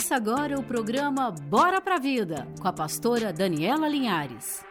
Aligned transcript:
Ouça 0.00 0.16
agora 0.16 0.58
o 0.58 0.62
programa 0.62 1.30
Bora 1.30 1.78
pra 1.78 1.98
Vida, 1.98 2.48
com 2.58 2.66
a 2.66 2.72
pastora 2.72 3.34
Daniela 3.34 3.86
Linhares. 3.86 4.64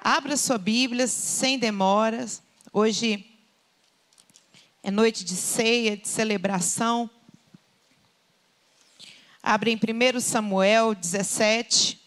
Abra 0.00 0.36
sua 0.36 0.56
Bíblia 0.56 1.08
sem 1.08 1.58
demoras. 1.58 2.40
Hoje 2.72 3.28
é 4.80 4.88
noite 4.88 5.24
de 5.24 5.34
ceia, 5.34 5.96
de 5.96 6.06
celebração. 6.06 7.10
Abre 9.42 9.72
em 9.72 9.76
1 9.76 10.20
Samuel 10.20 10.94
17. 10.94 12.00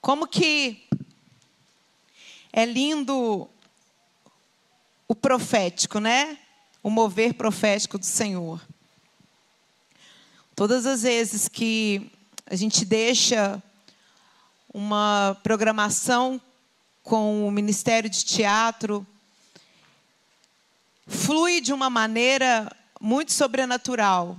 Como 0.00 0.26
que 0.26 0.88
é 2.52 2.64
lindo 2.64 3.48
o 5.06 5.14
profético, 5.14 6.00
né? 6.00 6.41
O 6.82 6.90
mover 6.90 7.34
profético 7.34 7.98
do 7.98 8.06
Senhor. 8.06 8.60
Todas 10.54 10.84
as 10.84 11.02
vezes 11.02 11.48
que 11.48 12.10
a 12.46 12.56
gente 12.56 12.84
deixa 12.84 13.62
uma 14.72 15.36
programação 15.42 16.40
com 17.02 17.46
o 17.46 17.50
Ministério 17.50 18.08
de 18.08 18.24
Teatro, 18.24 19.06
flui 21.06 21.60
de 21.60 21.72
uma 21.72 21.90
maneira 21.90 22.70
muito 23.00 23.32
sobrenatural. 23.32 24.36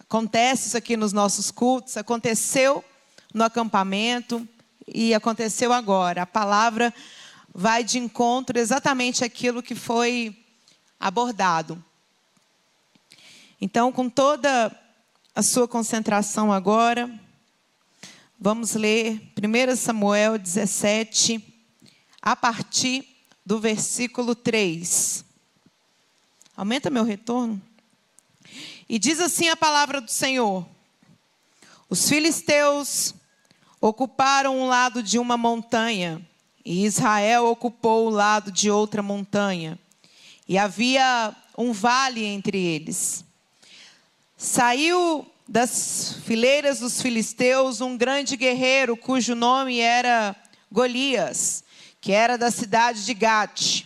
Acontece 0.00 0.68
isso 0.68 0.76
aqui 0.76 0.96
nos 0.96 1.12
nossos 1.12 1.50
cultos, 1.50 1.96
aconteceu 1.96 2.84
no 3.34 3.44
acampamento 3.44 4.46
e 4.86 5.12
aconteceu 5.14 5.72
agora. 5.72 6.22
A 6.22 6.26
palavra 6.26 6.92
vai 7.54 7.82
de 7.82 7.98
encontro 7.98 8.58
exatamente 8.58 9.24
aquilo 9.24 9.62
que 9.62 9.74
foi 9.74 10.36
abordado. 10.98 11.82
Então, 13.60 13.90
com 13.90 14.08
toda 14.08 14.74
a 15.34 15.42
sua 15.42 15.66
concentração 15.66 16.52
agora, 16.52 17.10
vamos 18.38 18.74
ler 18.74 19.20
1 19.36 19.76
Samuel 19.76 20.38
17, 20.38 21.42
a 22.20 22.34
partir 22.34 23.06
do 23.44 23.60
versículo 23.60 24.34
3. 24.34 25.24
Aumenta 26.56 26.90
meu 26.90 27.04
retorno. 27.04 27.60
E 28.88 28.98
diz 28.98 29.20
assim 29.20 29.48
a 29.48 29.56
palavra 29.56 30.00
do 30.00 30.10
Senhor: 30.10 30.66
Os 31.88 32.08
filisteus 32.08 33.14
ocuparam 33.80 34.58
um 34.58 34.66
lado 34.66 35.02
de 35.02 35.18
uma 35.18 35.36
montanha 35.36 36.26
e 36.64 36.84
Israel 36.84 37.46
ocupou 37.46 38.06
o 38.06 38.10
lado 38.10 38.50
de 38.50 38.70
outra 38.70 39.02
montanha. 39.02 39.78
E 40.48 40.56
havia 40.56 41.34
um 41.58 41.72
vale 41.72 42.24
entre 42.24 42.56
eles. 42.56 43.24
Saiu 44.36 45.26
das 45.48 46.18
fileiras 46.24 46.80
dos 46.80 47.00
filisteus 47.00 47.80
um 47.80 47.96
grande 47.96 48.36
guerreiro 48.36 48.96
cujo 48.96 49.34
nome 49.34 49.80
era 49.80 50.36
Golias, 50.70 51.64
que 52.00 52.12
era 52.12 52.36
da 52.36 52.50
cidade 52.50 53.04
de 53.04 53.14
Gate. 53.14 53.84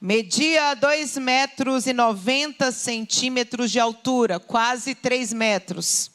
Media 0.00 0.74
dois 0.74 1.16
metros 1.18 1.86
e 1.86 1.92
noventa 1.92 2.72
centímetros 2.72 3.70
de 3.70 3.78
altura, 3.78 4.40
quase 4.40 4.94
três 4.94 5.32
metros. 5.32 6.10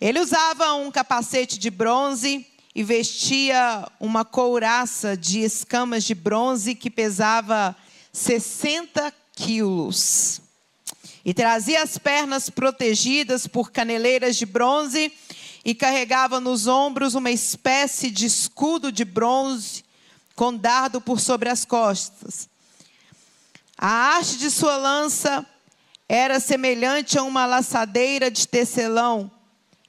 Ele 0.00 0.20
usava 0.20 0.74
um 0.74 0.90
capacete 0.90 1.58
de 1.58 1.70
bronze 1.70 2.46
e 2.74 2.82
vestia 2.82 3.86
uma 3.98 4.24
couraça 4.24 5.16
de 5.16 5.40
escamas 5.40 6.04
de 6.04 6.14
bronze 6.14 6.74
que 6.74 6.90
pesava 6.90 7.76
60 8.14 9.12
quilos. 9.34 10.40
E 11.24 11.34
trazia 11.34 11.82
as 11.82 11.98
pernas 11.98 12.48
protegidas 12.48 13.46
por 13.48 13.72
caneleiras 13.72 14.36
de 14.36 14.46
bronze 14.46 15.12
e 15.64 15.74
carregava 15.74 16.38
nos 16.38 16.68
ombros 16.68 17.14
uma 17.14 17.30
espécie 17.30 18.10
de 18.10 18.24
escudo 18.24 18.92
de 18.92 19.04
bronze 19.04 19.84
com 20.36 20.56
dardo 20.56 21.00
por 21.00 21.18
sobre 21.18 21.48
as 21.48 21.64
costas. 21.64 22.48
A 23.76 24.16
haste 24.16 24.36
de 24.36 24.50
sua 24.50 24.76
lança 24.76 25.44
era 26.08 26.38
semelhante 26.38 27.18
a 27.18 27.22
uma 27.22 27.46
laçadeira 27.46 28.30
de 28.30 28.46
tecelão, 28.46 29.30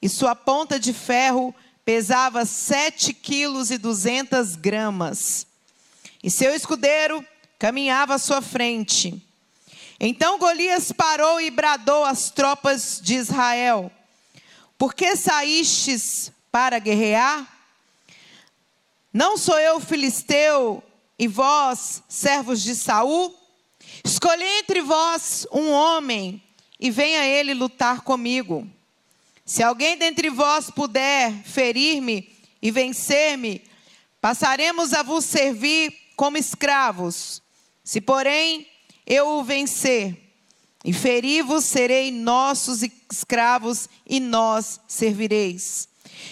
e 0.02 0.10
sua 0.10 0.34
ponta 0.34 0.80
de 0.80 0.94
ferro 0.94 1.54
pesava 1.84 2.46
sete 2.46 3.14
quilos 3.14 3.70
e 3.70 3.78
duzentas 3.78 4.56
gramas. 4.56 5.46
E 6.24 6.32
seu 6.32 6.56
escudeiro 6.56 7.24
caminhava 7.66 8.14
à 8.14 8.20
sua 8.20 8.44
frente. 8.44 9.20
Então 10.00 10.38
Golias 10.38 10.92
parou 10.92 11.42
e 11.42 11.50
bradou 11.50 12.06
às 12.06 12.30
tropas 12.30 13.00
de 13.02 13.16
Israel: 13.16 13.92
Por 14.78 14.94
que 14.94 15.16
saístes 15.16 16.32
para 16.52 16.78
guerrear? 16.78 17.44
Não 19.12 19.36
sou 19.36 19.58
eu 19.58 19.80
filisteu 19.80 20.84
e 21.18 21.28
vós, 21.28 22.04
servos 22.08 22.62
de 22.62 22.76
Saul? 22.76 23.36
Escolhi 24.04 24.46
entre 24.60 24.84
vós 24.84 25.48
um 25.52 25.72
homem 25.72 26.44
e 26.80 26.92
venha 26.92 27.26
ele 27.26 27.56
lutar 27.56 28.02
comigo. 28.02 28.70
Se 29.44 29.64
alguém 29.64 29.98
dentre 29.98 30.30
vós 30.30 30.70
puder 30.70 31.34
ferir-me 31.44 32.32
e 32.62 32.70
vencer-me, 32.70 33.64
passaremos 34.22 34.94
a 34.94 35.02
vos 35.02 35.26
servir 35.26 35.92
como 36.16 36.38
escravos. 36.38 37.44
Se, 37.86 38.02
porém, 38.02 38.68
eu 39.06 39.38
o 39.38 39.44
vencer 39.44 40.18
e 40.84 40.92
ferir-vos, 40.92 41.64
serei 41.66 42.10
nossos 42.10 42.82
escravos 42.82 43.88
e 44.08 44.20
nós 44.20 44.82
servireis. 44.88 45.88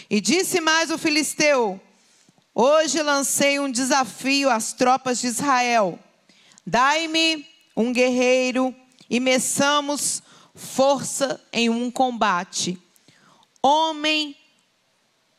E 0.10 0.20
disse 0.20 0.60
mais 0.60 0.90
o 0.90 0.98
filisteu: 0.98 1.80
Hoje 2.56 3.04
lancei 3.04 3.60
um 3.60 3.72
desafio 3.72 4.50
às 4.50 4.74
tropas 4.74 5.22
de 5.22 5.28
Israel. 5.28 6.00
Dai-me 6.66 7.48
um 7.78 7.94
guerreiro 7.94 8.76
e 9.08 9.20
meçamos 9.20 10.24
força 10.56 11.40
em 11.54 11.70
um 11.70 11.92
combate 11.92 12.82
homem 13.62 14.36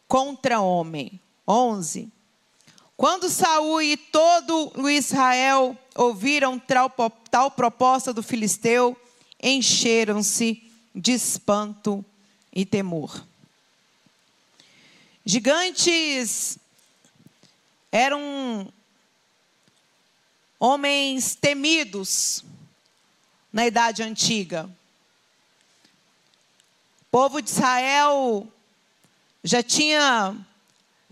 contra 0.07 0.61
homem. 0.61 1.21
11. 1.47 2.14
Quando 2.97 3.29
Saul 3.29 3.83
e 3.83 3.97
todo 3.97 4.73
o 4.77 4.89
Israel 4.89 5.77
ouviram 5.95 6.59
tal, 6.59 7.51
proposta 7.51 8.13
do 8.13 8.23
filisteu, 8.23 8.97
encheram-se 9.43 10.63
de 10.95 11.13
espanto 11.13 12.05
e 12.53 12.65
temor. 12.65 13.25
Gigantes 15.25 16.59
eram 17.91 18.73
homens 20.59 21.35
temidos 21.35 22.45
na 23.53 23.67
idade 23.67 24.03
antiga 24.03 24.71
povo 27.15 27.41
de 27.41 27.49
Israel 27.49 28.53
já 29.45 29.63
tinha 29.63 30.37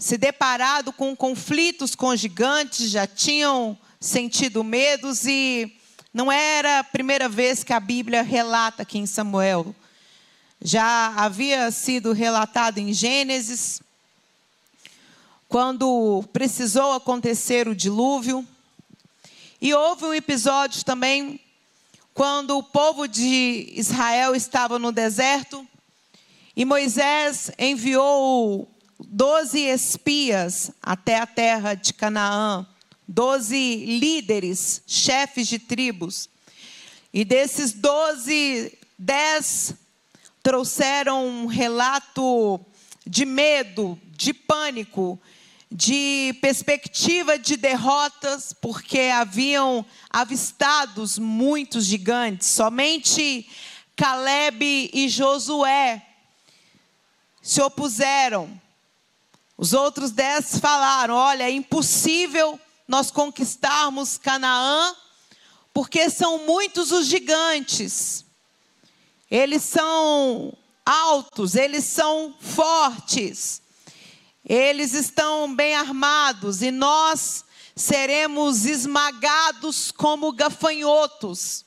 se 0.03 0.19
deparado 0.19 0.93
com 0.93 1.15
conflitos 1.15 1.95
com 1.95 2.17
gigantes, 2.17 2.91
já 2.91 3.07
tinham 3.07 3.79
sentido 4.01 4.65
medos 4.65 5.29
e 5.29 5.79
não 6.13 6.31
era 6.31 6.81
a 6.81 6.85
primeira 6.85 7.29
vez 7.29 7.63
que 7.63 7.73
a 7.73 7.79
Bíblia 7.79 8.21
relata 8.21 8.83
aqui 8.83 8.99
em 8.99 9.07
Samuel. 9.07 9.73
Já 10.61 11.15
havia 11.17 11.71
sido 11.71 12.13
relatado 12.13 12.79
em 12.79 12.93
Gênesis, 12.93 13.81
quando 15.49 16.25
precisou 16.33 16.95
acontecer 16.95 17.69
o 17.69 17.75
dilúvio. 17.75 18.45
E 19.61 19.73
houve 19.73 20.05
um 20.05 20.15
episódio 20.15 20.85
também 20.85 21.39
quando 22.13 22.59
o 22.59 22.63
povo 22.65 23.07
de 23.07 23.73
Israel 23.77 24.35
estava 24.35 24.81
no 24.81 24.91
deserto 24.91 25.65
e 26.57 26.65
Moisés 26.65 27.53
enviou 27.57 28.69
doze 29.07 29.61
espias 29.61 30.71
até 30.83 31.19
a 31.19 31.27
terra 31.27 31.75
de 31.75 31.93
Canaã, 31.93 32.67
doze 33.07 33.85
líderes, 33.87 34.83
chefes 34.87 35.49
de 35.49 35.59
tribos. 35.59 36.29
E 37.13 37.25
desses 37.25 37.73
doze, 37.73 38.79
dez 38.99 39.75
trouxeram 40.43 41.27
um 41.27 41.47
relato 41.47 42.61
de 43.07 43.25
medo, 43.25 43.99
de 44.17 44.33
pânico, 44.33 45.21
de 45.71 46.37
perspectiva 46.41 47.39
de 47.39 47.57
derrotas, 47.57 48.53
porque 48.53 49.01
haviam 49.01 49.85
avistados 50.11 51.19
muitos 51.19 51.87
gigantes. 51.87 52.49
Somente 52.49 53.49
Caleb 53.97 54.91
e 54.93 55.09
Josué 55.09 56.03
se 57.43 57.61
opuseram. 57.61 58.61
Os 59.63 59.73
outros 59.73 60.11
dez 60.11 60.59
falaram: 60.59 61.15
olha, 61.15 61.45
é 61.45 61.51
impossível 61.53 62.59
nós 62.89 63.13
conquistarmos 63.13 64.19
Canaã, 64.19 64.93
porque 65.73 66.11
são 66.11 66.39
muitos 66.39 66.91
os 66.91 67.07
gigantes. 67.07 68.25
Eles 69.31 69.63
são 69.63 70.53
altos, 70.85 71.55
eles 71.55 71.85
são 71.85 72.35
fortes, 72.41 73.63
eles 74.45 74.95
estão 74.95 75.55
bem 75.55 75.77
armados 75.77 76.61
e 76.61 76.73
nós 76.73 77.45
seremos 77.77 78.67
esmagados 78.67 79.93
como 79.93 80.33
gafanhotos. 80.33 81.65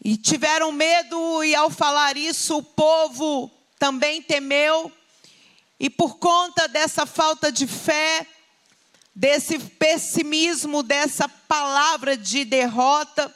E 0.00 0.16
tiveram 0.16 0.70
medo, 0.70 1.42
e 1.42 1.56
ao 1.56 1.70
falar 1.70 2.16
isso, 2.16 2.58
o 2.58 2.62
povo 2.62 3.50
também 3.80 4.22
temeu, 4.22 4.92
e 5.78 5.90
por 5.90 6.18
conta 6.18 6.66
dessa 6.66 7.04
falta 7.04 7.52
de 7.52 7.66
fé, 7.66 8.26
desse 9.14 9.58
pessimismo, 9.58 10.82
dessa 10.82 11.28
palavra 11.28 12.16
de 12.16 12.44
derrota, 12.44 13.34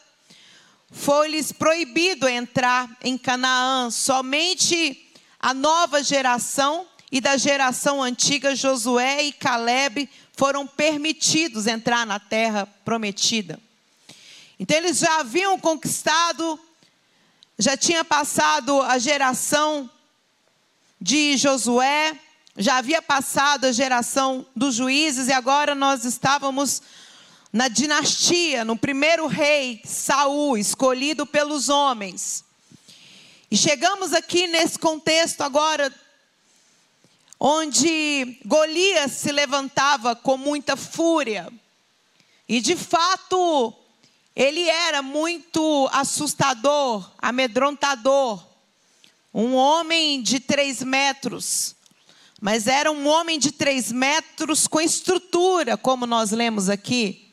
foi-lhes 0.91 1.53
proibido 1.53 2.29
entrar 2.29 2.89
em 3.03 3.17
Canaã. 3.17 3.91
Somente 3.91 5.11
a 5.39 5.55
nova 5.55 6.03
geração 6.03 6.87
e 7.13 7.21
da 7.21 7.37
geração 7.37 8.03
antiga, 8.03 8.55
Josué 8.55 9.25
e 9.25 9.33
Caleb, 9.33 10.09
foram 10.37 10.67
permitidos 10.67 11.67
entrar 11.67 12.07
na 12.07 12.19
terra 12.19 12.67
prometida. 12.85 13.61
Então 14.59 14.77
eles 14.77 14.99
já 14.99 15.21
haviam 15.21 15.59
conquistado, 15.59 16.59
já 17.59 17.77
tinha 17.77 18.05
passado 18.05 18.81
a 18.83 18.99
geração 18.99 19.91
de 21.01 21.37
Josué, 21.37 22.19
já 22.57 22.79
havia 22.79 23.01
passado 23.01 23.67
a 23.67 23.73
geração 23.73 24.45
dos 24.55 24.75
juízes 24.75 25.29
e 25.29 25.33
agora 25.33 25.75
nós 25.75 26.05
estávamos 26.05 26.83
na 27.53 27.69
dinastia, 27.69 28.65
no 28.65 28.77
primeiro 28.77 29.27
rei, 29.27 29.81
Saul, 29.85 30.57
escolhido 30.57 31.27
pelos 31.27 31.69
homens. 31.69 32.45
E 33.51 33.57
chegamos 33.57 34.13
aqui 34.13 34.47
nesse 34.47 34.79
contexto 34.79 35.43
agora, 35.43 35.93
onde 37.39 38.39
Golias 38.45 39.13
se 39.13 39.33
levantava 39.33 40.15
com 40.15 40.37
muita 40.37 40.77
fúria. 40.77 41.49
E 42.49 42.61
de 42.61 42.77
fato, 42.77 43.75
ele 44.37 44.69
era 44.69 45.03
muito 45.03 45.89
assustador, 45.93 47.11
amedrontador. 47.19 48.45
Um 49.33 49.55
homem 49.55 50.23
de 50.23 50.39
três 50.39 50.83
metros, 50.83 51.75
mas 52.41 52.67
era 52.67 52.91
um 52.91 53.07
homem 53.07 53.39
de 53.39 53.53
três 53.53 53.93
metros 53.93 54.67
com 54.67 54.81
estrutura, 54.81 55.77
como 55.77 56.07
nós 56.07 56.31
lemos 56.31 56.71
aqui. 56.71 57.31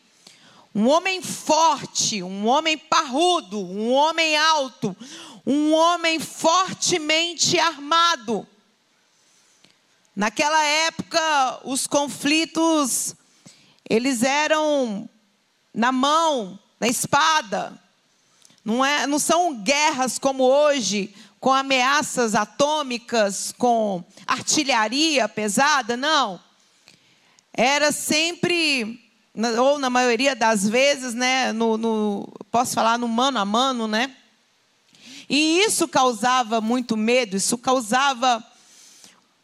Um 0.75 0.87
homem 0.89 1.21
forte, 1.21 2.21
um 2.21 2.45
homem 2.45 2.77
parrudo, 2.77 3.59
um 3.59 3.91
homem 3.91 4.35
alto, 4.35 4.95
um 5.45 5.73
homem 5.73 6.19
fortemente 6.19 7.57
armado. 7.57 8.45
Naquela 10.15 10.61
época, 10.63 11.61
os 11.63 11.87
conflitos 11.87 13.15
eles 13.89 14.23
eram 14.23 15.09
na 15.73 15.91
mão, 15.91 16.59
na 16.79 16.87
espada. 16.87 17.79
Não, 18.63 18.83
é, 18.83 19.07
não 19.07 19.17
são 19.17 19.55
guerras 19.63 20.19
como 20.19 20.43
hoje, 20.43 21.15
com 21.39 21.53
ameaças 21.53 22.35
atômicas, 22.35 23.53
com 23.57 24.03
artilharia 24.25 25.27
pesada, 25.29 25.95
não. 25.95 26.39
Era 27.53 27.91
sempre 27.91 29.03
ou 29.59 29.77
na 29.77 29.89
maioria 29.89 30.35
das 30.35 30.67
vezes, 30.67 31.13
né, 31.13 31.51
no, 31.53 31.77
no, 31.77 32.33
posso 32.49 32.73
falar 32.73 32.97
no 32.97 33.07
mano 33.07 33.37
a 33.37 33.45
mano, 33.45 33.87
né? 33.87 34.15
E 35.29 35.59
isso 35.59 35.87
causava 35.87 36.59
muito 36.59 36.97
medo, 36.97 37.37
isso 37.37 37.57
causava 37.57 38.43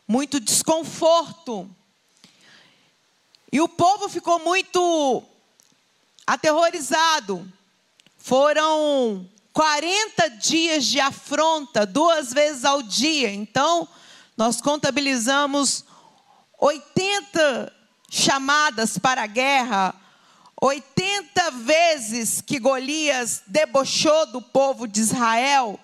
muito 0.07 0.39
desconforto. 0.39 1.69
E 3.51 3.61
o 3.61 3.67
povo 3.67 4.09
ficou 4.09 4.39
muito 4.39 5.23
aterrorizado. 6.25 7.47
Foram 8.17 9.29
40 9.53 10.29
dias 10.31 10.85
de 10.85 10.99
afronta, 10.99 11.85
duas 11.85 12.33
vezes 12.33 12.65
ao 12.65 12.81
dia. 12.81 13.31
Então, 13.31 13.87
nós 14.35 14.59
contabilizamos 14.59 15.85
80 16.59 17.71
chamadas 18.09 18.97
para 18.97 19.23
a 19.23 19.27
guerra, 19.27 19.93
80 20.59 21.51
vezes 21.51 22.41
que 22.41 22.57
Golias 22.57 23.43
debochou 23.45 24.25
do 24.25 24.41
povo 24.41 24.87
de 24.87 25.01
Israel, 25.01 25.79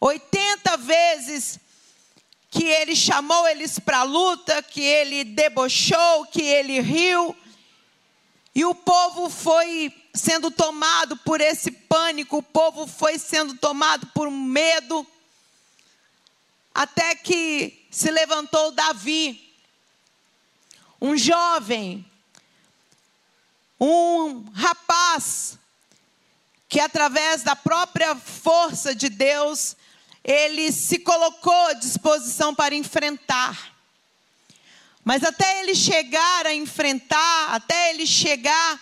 80 0.00 0.76
vezes 0.78 1.60
que 2.50 2.64
ele 2.64 2.96
chamou 2.96 3.46
eles 3.46 3.78
para 3.78 3.98
a 3.98 4.04
luta, 4.04 4.62
que 4.62 4.80
ele 4.80 5.22
debochou, 5.22 6.26
que 6.26 6.42
ele 6.42 6.80
riu, 6.80 7.36
e 8.54 8.64
o 8.64 8.74
povo 8.74 9.28
foi 9.28 9.94
sendo 10.16 10.50
tomado 10.50 11.16
por 11.18 11.40
esse 11.40 11.70
pânico, 11.70 12.38
o 12.38 12.42
povo 12.42 12.86
foi 12.86 13.18
sendo 13.18 13.54
tomado 13.54 14.06
por 14.08 14.30
medo, 14.30 15.06
até 16.74 17.14
que 17.14 17.86
se 17.90 18.10
levantou 18.10 18.72
Davi, 18.72 19.42
um 21.00 21.16
jovem, 21.16 22.04
um 23.80 24.44
rapaz, 24.52 25.58
que 26.68 26.80
através 26.80 27.42
da 27.42 27.54
própria 27.54 28.16
força 28.16 28.94
de 28.94 29.08
Deus, 29.08 29.76
ele 30.24 30.72
se 30.72 30.98
colocou 30.98 31.66
à 31.66 31.74
disposição 31.74 32.54
para 32.54 32.74
enfrentar. 32.74 33.74
Mas 35.04 35.22
até 35.22 35.60
ele 35.60 35.74
chegar 35.74 36.46
a 36.46 36.54
enfrentar, 36.54 37.54
até 37.54 37.90
ele 37.90 38.06
chegar 38.06 38.80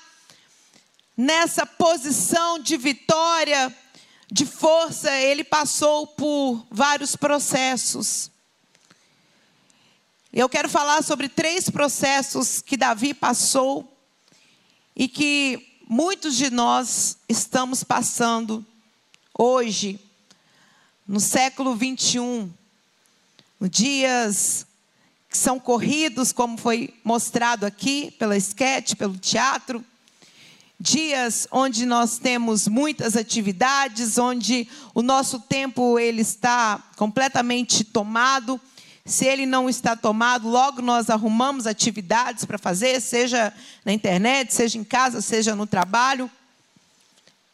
nessa 1.16 1.64
posição 1.64 2.58
de 2.58 2.76
vitória, 2.76 3.74
de 4.30 4.44
força, 4.44 5.12
ele 5.12 5.44
passou 5.44 6.06
por 6.06 6.66
vários 6.70 7.14
processos. 7.14 8.30
Eu 10.32 10.48
quero 10.48 10.68
falar 10.68 11.02
sobre 11.02 11.28
três 11.28 11.70
processos 11.70 12.60
que 12.60 12.76
Davi 12.76 13.14
passou 13.14 13.96
e 14.96 15.06
que 15.06 15.78
muitos 15.88 16.36
de 16.36 16.50
nós 16.50 17.18
estamos 17.28 17.84
passando 17.84 18.66
hoje, 19.38 20.00
no 21.06 21.20
século 21.20 21.76
21, 21.76 22.52
dias 23.70 24.66
que 25.28 25.38
são 25.38 25.58
corridos, 25.58 26.32
como 26.32 26.56
foi 26.56 26.94
mostrado 27.02 27.64
aqui 27.66 28.10
pela 28.18 28.36
esquete, 28.36 28.94
pelo 28.94 29.18
teatro, 29.18 29.84
dias 30.84 31.48
onde 31.50 31.86
nós 31.86 32.18
temos 32.18 32.68
muitas 32.68 33.16
atividades, 33.16 34.18
onde 34.18 34.68
o 34.94 35.00
nosso 35.00 35.40
tempo 35.40 35.98
ele 35.98 36.20
está 36.20 36.78
completamente 36.96 37.82
tomado 37.82 38.60
se 39.06 39.26
ele 39.26 39.44
não 39.44 39.68
está 39.68 39.94
tomado, 39.94 40.48
logo 40.48 40.80
nós 40.80 41.10
arrumamos 41.10 41.66
atividades 41.66 42.46
para 42.46 42.56
fazer, 42.56 43.00
seja 43.02 43.52
na 43.84 43.92
internet, 43.92 44.54
seja 44.54 44.78
em 44.78 44.84
casa, 44.84 45.20
seja 45.20 45.54
no 45.54 45.66
trabalho. 45.66 46.30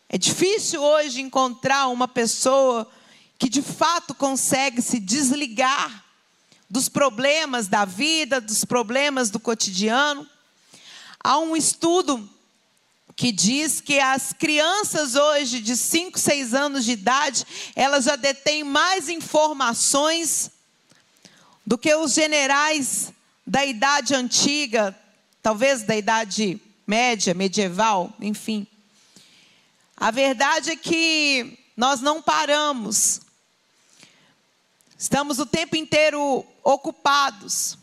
É 0.08 0.16
difícil 0.16 0.80
hoje 0.80 1.20
encontrar 1.20 1.88
uma 1.88 2.06
pessoa 2.06 2.88
que 3.36 3.48
de 3.48 3.62
fato 3.62 4.14
consegue 4.14 4.80
se 4.80 5.00
desligar 5.00 6.04
dos 6.68 6.88
problemas 6.88 7.66
da 7.66 7.84
vida, 7.84 8.40
dos 8.40 8.64
problemas 8.64 9.28
do 9.28 9.40
cotidiano. 9.40 10.24
Há 11.18 11.38
um 11.40 11.56
estudo 11.56 12.28
que 13.20 13.30
diz 13.30 13.82
que 13.82 14.00
as 14.00 14.32
crianças 14.32 15.14
hoje 15.14 15.60
de 15.60 15.76
5, 15.76 16.18
6 16.18 16.54
anos 16.54 16.86
de 16.86 16.92
idade, 16.92 17.44
elas 17.76 18.06
já 18.06 18.16
detêm 18.16 18.64
mais 18.64 19.10
informações 19.10 20.50
do 21.66 21.76
que 21.76 21.94
os 21.94 22.14
generais 22.14 23.12
da 23.46 23.62
idade 23.62 24.14
antiga, 24.14 24.98
talvez 25.42 25.82
da 25.82 25.94
idade 25.94 26.58
média, 26.86 27.34
medieval, 27.34 28.10
enfim. 28.22 28.66
A 29.94 30.10
verdade 30.10 30.70
é 30.70 30.76
que 30.76 31.58
nós 31.76 32.00
não 32.00 32.22
paramos. 32.22 33.20
Estamos 34.98 35.38
o 35.38 35.44
tempo 35.44 35.76
inteiro 35.76 36.42
ocupados. 36.64 37.76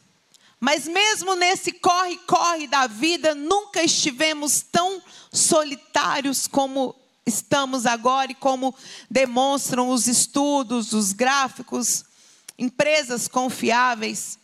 Mas 0.59 0.87
mesmo 0.87 1.35
nesse 1.35 1.71
corre-corre 1.71 2.65
da 2.65 2.87
vida, 2.87 3.35
nunca 3.35 3.83
estivemos 3.83 4.61
tão 4.61 5.01
solitários 5.37 6.47
como 6.47 6.95
estamos 7.25 7.85
agora 7.85 8.31
e 8.31 8.35
como 8.35 8.73
demonstram 9.09 9.89
os 9.89 10.07
estudos, 10.07 10.93
os 10.93 11.13
gráficos 11.13 12.05
empresas 12.57 13.27
confiáveis 13.27 14.39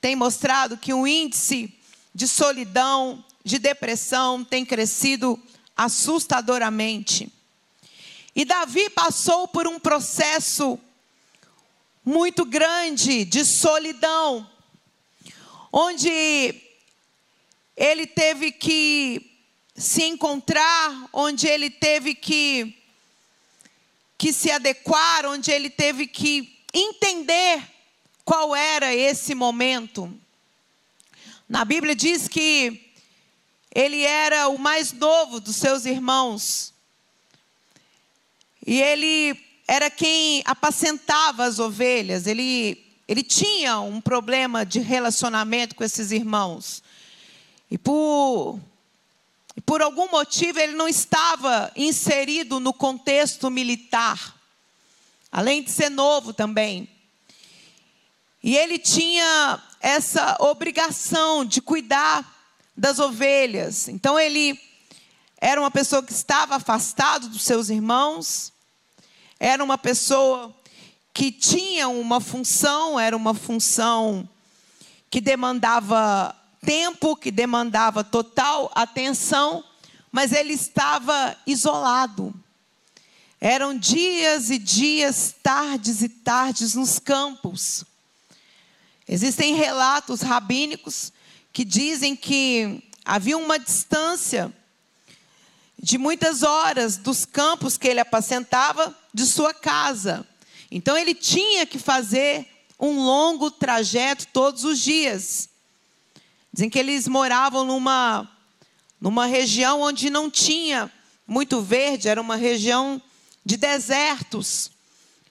têm 0.00 0.16
mostrado 0.16 0.76
que 0.76 0.92
o 0.92 1.06
índice 1.06 1.72
de 2.14 2.26
solidão, 2.26 3.24
de 3.44 3.58
depressão 3.58 4.44
tem 4.44 4.64
crescido 4.64 5.40
assustadoramente. 5.76 7.30
E 8.34 8.44
Davi 8.44 8.90
passou 8.90 9.46
por 9.46 9.66
um 9.66 9.78
processo 9.78 10.78
muito 12.04 12.44
grande 12.44 13.24
de 13.24 13.44
solidão, 13.44 14.48
onde 15.72 16.62
ele 17.76 18.06
teve 18.06 18.50
que 18.50 19.31
se 19.82 20.04
encontrar, 20.04 21.08
onde 21.12 21.46
ele 21.48 21.68
teve 21.68 22.14
que, 22.14 22.76
que 24.16 24.32
se 24.32 24.50
adequar, 24.50 25.26
onde 25.26 25.50
ele 25.50 25.68
teve 25.68 26.06
que 26.06 26.56
entender 26.72 27.62
qual 28.24 28.54
era 28.54 28.94
esse 28.94 29.34
momento. 29.34 30.12
Na 31.48 31.64
Bíblia 31.64 31.96
diz 31.96 32.28
que 32.28 32.92
ele 33.74 34.02
era 34.02 34.48
o 34.48 34.56
mais 34.56 34.92
novo 34.92 35.40
dos 35.40 35.56
seus 35.56 35.84
irmãos. 35.84 36.72
E 38.64 38.80
ele 38.80 39.36
era 39.66 39.90
quem 39.90 40.42
apacentava 40.44 41.44
as 41.44 41.58
ovelhas. 41.58 42.28
Ele, 42.28 42.86
ele 43.08 43.24
tinha 43.24 43.80
um 43.80 44.00
problema 44.00 44.64
de 44.64 44.78
relacionamento 44.78 45.74
com 45.74 45.82
esses 45.82 46.12
irmãos. 46.12 46.82
E 47.68 47.76
por, 47.76 48.60
por 49.60 49.82
algum 49.82 50.10
motivo 50.10 50.58
ele 50.58 50.74
não 50.74 50.88
estava 50.88 51.70
inserido 51.76 52.58
no 52.58 52.72
contexto 52.72 53.50
militar. 53.50 54.36
Além 55.30 55.62
de 55.62 55.70
ser 55.70 55.90
novo 55.90 56.32
também. 56.32 56.88
E 58.42 58.56
ele 58.56 58.78
tinha 58.78 59.62
essa 59.80 60.36
obrigação 60.40 61.44
de 61.44 61.60
cuidar 61.60 62.28
das 62.76 62.98
ovelhas. 62.98 63.88
Então 63.88 64.18
ele 64.18 64.58
era 65.38 65.60
uma 65.60 65.70
pessoa 65.70 66.02
que 66.02 66.12
estava 66.12 66.56
afastado 66.56 67.28
dos 67.28 67.42
seus 67.42 67.68
irmãos, 67.68 68.52
era 69.38 69.62
uma 69.62 69.76
pessoa 69.76 70.54
que 71.12 71.30
tinha 71.30 71.88
uma 71.88 72.20
função, 72.20 72.98
era 72.98 73.16
uma 73.16 73.34
função 73.34 74.28
que 75.10 75.20
demandava 75.20 76.34
tempo, 76.64 77.16
que 77.16 77.30
demandava 77.30 78.02
total 78.02 78.70
atenção, 78.74 79.64
mas 80.10 80.32
ele 80.32 80.52
estava 80.52 81.36
isolado. 81.46 82.34
Eram 83.40 83.76
dias 83.76 84.50
e 84.50 84.58
dias, 84.58 85.34
tardes 85.42 86.00
e 86.02 86.08
tardes 86.08 86.74
nos 86.74 86.98
campos. 86.98 87.84
Existem 89.08 89.56
relatos 89.56 90.20
rabínicos 90.20 91.12
que 91.52 91.64
dizem 91.64 92.14
que 92.14 92.82
havia 93.04 93.36
uma 93.36 93.58
distância 93.58 94.52
de 95.76 95.98
muitas 95.98 96.44
horas 96.44 96.96
dos 96.96 97.24
campos 97.24 97.76
que 97.76 97.88
ele 97.88 97.98
apacentava 97.98 98.96
de 99.12 99.26
sua 99.26 99.52
casa. 99.52 100.24
Então 100.70 100.96
ele 100.96 101.14
tinha 101.14 101.66
que 101.66 101.78
fazer 101.78 102.46
um 102.78 103.04
longo 103.04 103.50
trajeto 103.50 104.28
todos 104.32 104.64
os 104.64 104.78
dias. 104.78 105.48
Dizem 106.52 106.68
que 106.68 106.78
eles 106.78 107.08
moravam 107.08 107.64
numa 107.64 108.28
numa 109.00 109.26
região 109.26 109.80
onde 109.80 110.08
não 110.10 110.30
tinha 110.30 110.88
muito 111.26 111.60
verde, 111.60 112.08
era 112.08 112.20
uma 112.20 112.36
região 112.36 113.02
de 113.44 113.56
desertos. 113.56 114.70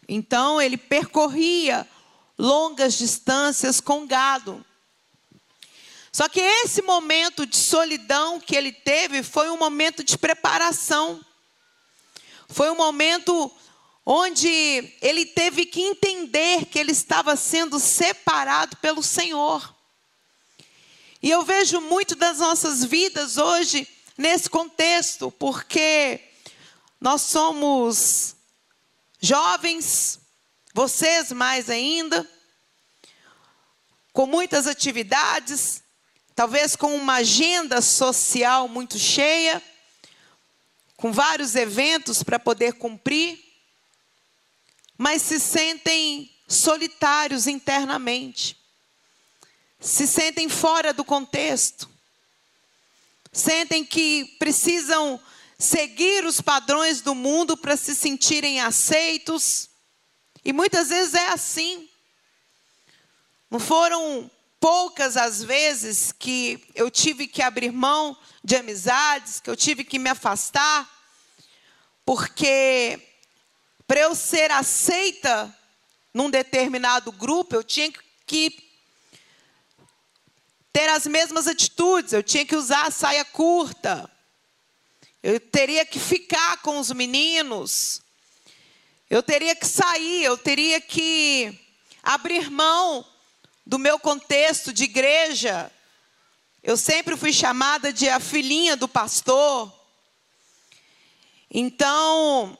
Então 0.09 0.61
ele 0.61 0.75
percorria 0.75 1.87
longas 2.37 2.95
distâncias 2.95 3.79
com 3.79 4.05
gado. 4.05 4.65
Só 6.11 6.27
que 6.27 6.41
esse 6.41 6.81
momento 6.81 7.45
de 7.45 7.55
solidão 7.55 8.41
que 8.41 8.55
ele 8.55 8.73
teve 8.73 9.23
foi 9.23 9.49
um 9.49 9.57
momento 9.57 10.03
de 10.03 10.17
preparação. 10.17 11.23
Foi 12.49 12.69
um 12.69 12.75
momento 12.75 13.49
onde 14.05 14.93
ele 15.01 15.25
teve 15.25 15.65
que 15.65 15.79
entender 15.79 16.65
que 16.65 16.77
ele 16.77 16.91
estava 16.91 17.37
sendo 17.37 17.79
separado 17.79 18.75
pelo 18.77 19.01
Senhor. 19.01 19.73
E 21.23 21.29
eu 21.29 21.43
vejo 21.43 21.79
muito 21.81 22.15
das 22.15 22.39
nossas 22.39 22.83
vidas 22.83 23.37
hoje 23.37 23.87
nesse 24.17 24.49
contexto, 24.49 25.29
porque 25.31 26.19
nós 26.99 27.21
somos 27.21 28.35
jovens, 29.19 30.19
vocês 30.73 31.31
mais 31.31 31.69
ainda, 31.69 32.27
com 34.11 34.25
muitas 34.25 34.65
atividades, 34.65 35.83
talvez 36.35 36.75
com 36.75 36.95
uma 36.95 37.15
agenda 37.15 37.81
social 37.81 38.67
muito 38.67 38.97
cheia, 38.97 39.61
com 40.97 41.11
vários 41.11 41.55
eventos 41.55 42.23
para 42.23 42.39
poder 42.39 42.73
cumprir, 42.73 43.39
mas 44.97 45.21
se 45.21 45.39
sentem 45.39 46.31
solitários 46.47 47.45
internamente, 47.45 48.60
se 49.81 50.05
sentem 50.05 50.47
fora 50.47 50.93
do 50.93 51.03
contexto, 51.03 51.89
sentem 53.33 53.83
que 53.83 54.35
precisam 54.38 55.19
seguir 55.57 56.23
os 56.23 56.39
padrões 56.39 57.01
do 57.01 57.15
mundo 57.15 57.57
para 57.57 57.75
se 57.75 57.95
sentirem 57.95 58.61
aceitos, 58.61 59.69
e 60.45 60.53
muitas 60.53 60.89
vezes 60.89 61.15
é 61.15 61.29
assim. 61.29 61.89
Não 63.50 63.59
foram 63.59 64.29
poucas 64.59 65.17
as 65.17 65.43
vezes 65.43 66.11
que 66.11 66.63
eu 66.75 66.89
tive 66.91 67.27
que 67.27 67.41
abrir 67.41 67.71
mão 67.71 68.15
de 68.43 68.55
amizades, 68.55 69.39
que 69.39 69.50
eu 69.50 69.55
tive 69.55 69.83
que 69.83 69.97
me 69.97 70.09
afastar, 70.09 70.88
porque 72.05 73.00
para 73.88 74.00
eu 74.00 74.13
ser 74.13 74.51
aceita 74.51 75.55
num 76.13 76.29
determinado 76.29 77.11
grupo, 77.11 77.55
eu 77.55 77.63
tinha 77.63 77.91
que 78.25 78.70
ter 80.73 80.89
as 80.89 81.05
mesmas 81.05 81.47
atitudes, 81.47 82.13
eu 82.13 82.23
tinha 82.23 82.45
que 82.45 82.55
usar 82.55 82.87
a 82.87 82.91
saia 82.91 83.25
curta, 83.25 84.09
eu 85.21 85.39
teria 85.39 85.85
que 85.85 85.99
ficar 85.99 86.57
com 86.61 86.79
os 86.79 86.91
meninos, 86.91 88.01
eu 89.09 89.21
teria 89.21 89.55
que 89.55 89.67
sair, 89.67 90.23
eu 90.23 90.37
teria 90.37 90.79
que 90.79 91.59
abrir 92.01 92.49
mão 92.49 93.05
do 93.65 93.77
meu 93.77 93.99
contexto 93.99 94.73
de 94.73 94.85
igreja. 94.85 95.71
Eu 96.63 96.77
sempre 96.77 97.17
fui 97.17 97.33
chamada 97.33 97.91
de 97.91 98.07
a 98.07 98.19
filhinha 98.19 98.75
do 98.75 98.87
pastor. 98.87 99.71
Então, 101.49 102.57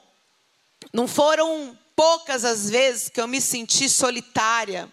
não 0.92 1.08
foram 1.08 1.78
poucas 1.96 2.44
as 2.44 2.70
vezes 2.70 3.10
que 3.10 3.22
eu 3.22 3.28
me 3.28 3.40
senti 3.40 3.88
solitária, 3.88 4.92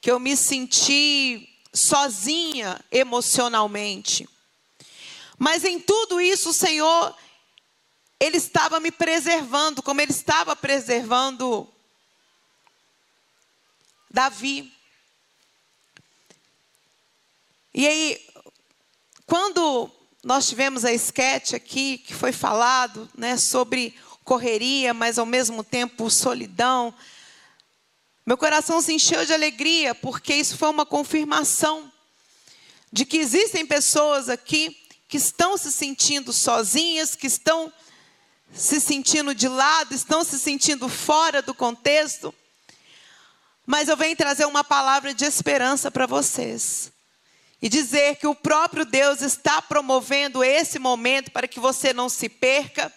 que 0.00 0.10
eu 0.10 0.20
me 0.20 0.36
senti 0.36 1.48
sozinha 1.72 2.80
emocionalmente. 2.90 4.28
Mas 5.38 5.64
em 5.64 5.80
tudo 5.80 6.20
isso, 6.20 6.50
o 6.50 6.54
Senhor 6.54 7.16
ele 8.20 8.36
estava 8.36 8.78
me 8.78 8.92
preservando, 8.92 9.82
como 9.82 10.00
ele 10.00 10.12
estava 10.12 10.54
preservando 10.54 11.68
Davi. 14.08 14.72
E 17.74 17.88
aí, 17.88 18.24
quando 19.26 19.90
nós 20.22 20.48
tivemos 20.48 20.84
a 20.84 20.92
esquete 20.92 21.56
aqui, 21.56 21.98
que 21.98 22.14
foi 22.14 22.30
falado 22.30 23.10
né, 23.16 23.36
sobre 23.36 23.98
correria, 24.22 24.94
mas 24.94 25.18
ao 25.18 25.26
mesmo 25.26 25.64
tempo 25.64 26.08
solidão, 26.08 26.94
meu 28.24 28.36
coração 28.36 28.80
se 28.80 28.92
encheu 28.92 29.24
de 29.26 29.32
alegria, 29.32 29.94
porque 29.94 30.34
isso 30.34 30.56
foi 30.56 30.68
uma 30.68 30.86
confirmação 30.86 31.90
de 32.92 33.04
que 33.04 33.18
existem 33.18 33.66
pessoas 33.66 34.28
aqui 34.28 34.76
que 35.08 35.16
estão 35.16 35.56
se 35.56 35.72
sentindo 35.72 36.32
sozinhas, 36.32 37.14
que 37.14 37.26
estão 37.26 37.72
se 38.54 38.80
sentindo 38.80 39.34
de 39.34 39.48
lado, 39.48 39.94
estão 39.94 40.22
se 40.22 40.38
sentindo 40.38 40.88
fora 40.88 41.42
do 41.42 41.52
contexto. 41.52 42.34
Mas 43.66 43.88
eu 43.88 43.96
venho 43.96 44.16
trazer 44.16 44.44
uma 44.44 44.62
palavra 44.62 45.12
de 45.12 45.24
esperança 45.24 45.90
para 45.90 46.06
vocês. 46.06 46.92
E 47.60 47.68
dizer 47.68 48.16
que 48.16 48.26
o 48.26 48.34
próprio 48.34 48.84
Deus 48.84 49.20
está 49.20 49.62
promovendo 49.62 50.42
esse 50.42 50.78
momento 50.78 51.30
para 51.30 51.46
que 51.46 51.60
você 51.60 51.92
não 51.92 52.08
se 52.08 52.28
perca, 52.28 52.92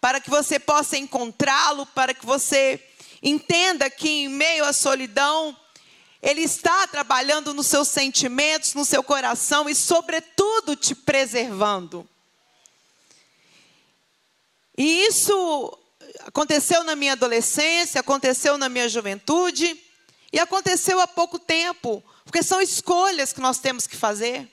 para 0.00 0.20
que 0.20 0.30
você 0.30 0.58
possa 0.58 0.96
encontrá-lo, 0.96 1.86
para 1.86 2.14
que 2.14 2.24
você 2.24 2.80
entenda 3.22 3.88
que 3.88 4.08
em 4.08 4.28
meio 4.28 4.64
à 4.64 4.72
solidão, 4.72 5.56
Ele 6.20 6.42
está 6.42 6.86
trabalhando 6.86 7.54
nos 7.54 7.66
seus 7.66 7.88
sentimentos, 7.88 8.74
no 8.74 8.84
seu 8.84 9.02
coração 9.02 9.68
e, 9.68 9.74
sobretudo, 9.74 10.74
te 10.74 10.94
preservando. 10.94 12.08
E 14.76 15.06
isso 15.06 15.78
aconteceu 16.26 16.82
na 16.82 16.96
minha 16.96 17.12
adolescência, 17.12 18.00
aconteceu 18.00 18.58
na 18.58 18.68
minha 18.68 18.88
juventude 18.88 19.78
e 20.32 20.38
aconteceu 20.38 20.98
há 20.98 21.06
pouco 21.06 21.38
tempo, 21.38 22.02
porque 22.24 22.42
são 22.42 22.60
escolhas 22.60 23.32
que 23.32 23.40
nós 23.40 23.58
temos 23.58 23.86
que 23.86 23.96
fazer. 23.96 24.50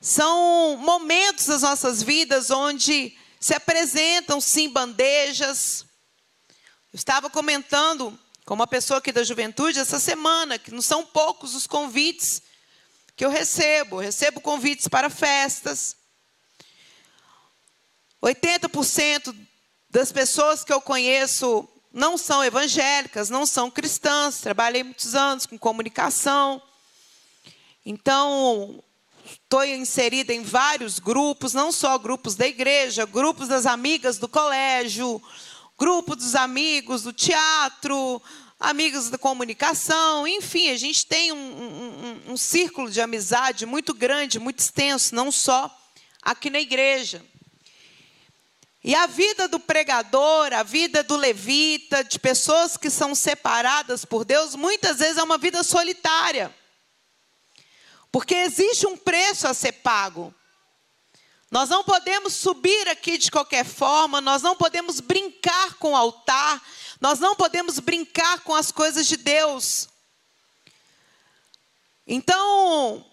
São 0.00 0.76
momentos 0.78 1.46
das 1.46 1.62
nossas 1.62 2.02
vidas 2.02 2.50
onde 2.50 3.16
se 3.38 3.54
apresentam 3.54 4.40
sim 4.40 4.68
bandejas. 4.68 5.84
Eu 6.92 6.98
estava 6.98 7.30
comentando 7.30 8.18
com 8.44 8.52
uma 8.52 8.66
pessoa 8.66 8.98
aqui 8.98 9.10
da 9.10 9.24
juventude 9.24 9.78
essa 9.78 9.98
semana 9.98 10.58
que 10.58 10.70
não 10.70 10.82
são 10.82 11.06
poucos 11.06 11.54
os 11.54 11.66
convites 11.66 12.42
que 13.16 13.24
eu 13.24 13.30
recebo. 13.30 13.96
Eu 13.96 14.00
recebo 14.00 14.42
convites 14.42 14.88
para 14.88 15.08
festas. 15.08 15.96
80% 18.22 19.34
das 19.88 20.12
pessoas 20.12 20.62
que 20.62 20.72
eu 20.72 20.82
conheço 20.82 21.66
não 21.90 22.18
são 22.18 22.44
evangélicas, 22.44 23.30
não 23.30 23.46
são 23.46 23.70
cristãs. 23.70 24.42
Trabalhei 24.42 24.82
muitos 24.82 25.14
anos 25.14 25.46
com 25.46 25.58
comunicação. 25.58 26.60
Então, 27.86 28.84
estou 29.24 29.64
inserida 29.64 30.34
em 30.34 30.42
vários 30.42 30.98
grupos, 30.98 31.54
não 31.54 31.72
só 31.72 31.96
grupos 31.96 32.34
da 32.34 32.46
igreja, 32.46 33.06
grupos 33.06 33.48
das 33.48 33.64
amigas 33.64 34.18
do 34.18 34.28
colégio, 34.28 35.22
grupo 35.82 36.14
dos 36.14 36.36
amigos 36.36 37.02
do 37.02 37.12
teatro, 37.12 38.22
amigos 38.60 39.10
da 39.10 39.18
comunicação, 39.18 40.28
enfim, 40.28 40.70
a 40.70 40.76
gente 40.76 41.04
tem 41.04 41.32
um, 41.32 41.36
um, 41.36 42.32
um, 42.34 42.36
círculo 42.36 42.88
de 42.88 43.00
amizade 43.00 43.66
muito 43.66 43.92
grande, 43.92 44.38
muito 44.38 44.60
extenso, 44.60 45.12
não 45.12 45.32
só 45.32 45.68
aqui 46.22 46.50
na 46.50 46.60
igreja. 46.60 47.20
E 48.84 48.94
a 48.94 49.08
vida 49.08 49.48
do 49.48 49.58
pregador, 49.58 50.52
a 50.52 50.62
vida 50.62 51.02
do 51.02 51.16
levita, 51.16 52.04
de 52.04 52.16
pessoas 52.16 52.76
que 52.76 52.88
são 52.88 53.12
separadas 53.12 54.04
por 54.04 54.24
Deus, 54.24 54.54
muitas 54.54 55.00
vezes 55.00 55.18
é 55.18 55.22
uma 55.24 55.36
vida 55.36 55.64
solitária. 55.64 56.54
Porque 58.12 58.36
existe 58.36 58.86
um 58.86 58.96
preço 58.96 59.48
a 59.48 59.54
ser 59.54 59.72
pago. 59.72 60.32
Nós 61.52 61.68
não 61.68 61.84
podemos 61.84 62.32
subir 62.32 62.88
aqui 62.88 63.18
de 63.18 63.30
qualquer 63.30 63.66
forma, 63.66 64.22
nós 64.22 64.40
não 64.40 64.56
podemos 64.56 65.00
brincar 65.00 65.74
com 65.74 65.92
o 65.92 65.96
altar, 65.96 66.62
nós 66.98 67.18
não 67.18 67.36
podemos 67.36 67.78
brincar 67.78 68.40
com 68.40 68.54
as 68.54 68.72
coisas 68.72 69.06
de 69.06 69.18
Deus. 69.18 69.86
Então, 72.06 73.04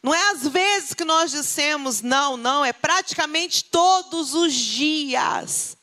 não 0.00 0.14
é 0.14 0.30
às 0.30 0.46
vezes 0.46 0.94
que 0.94 1.04
nós 1.04 1.32
dissemos 1.32 2.00
não, 2.00 2.36
não, 2.36 2.64
é 2.64 2.72
praticamente 2.72 3.64
todos 3.64 4.34
os 4.34 4.54
dias. 4.54 5.76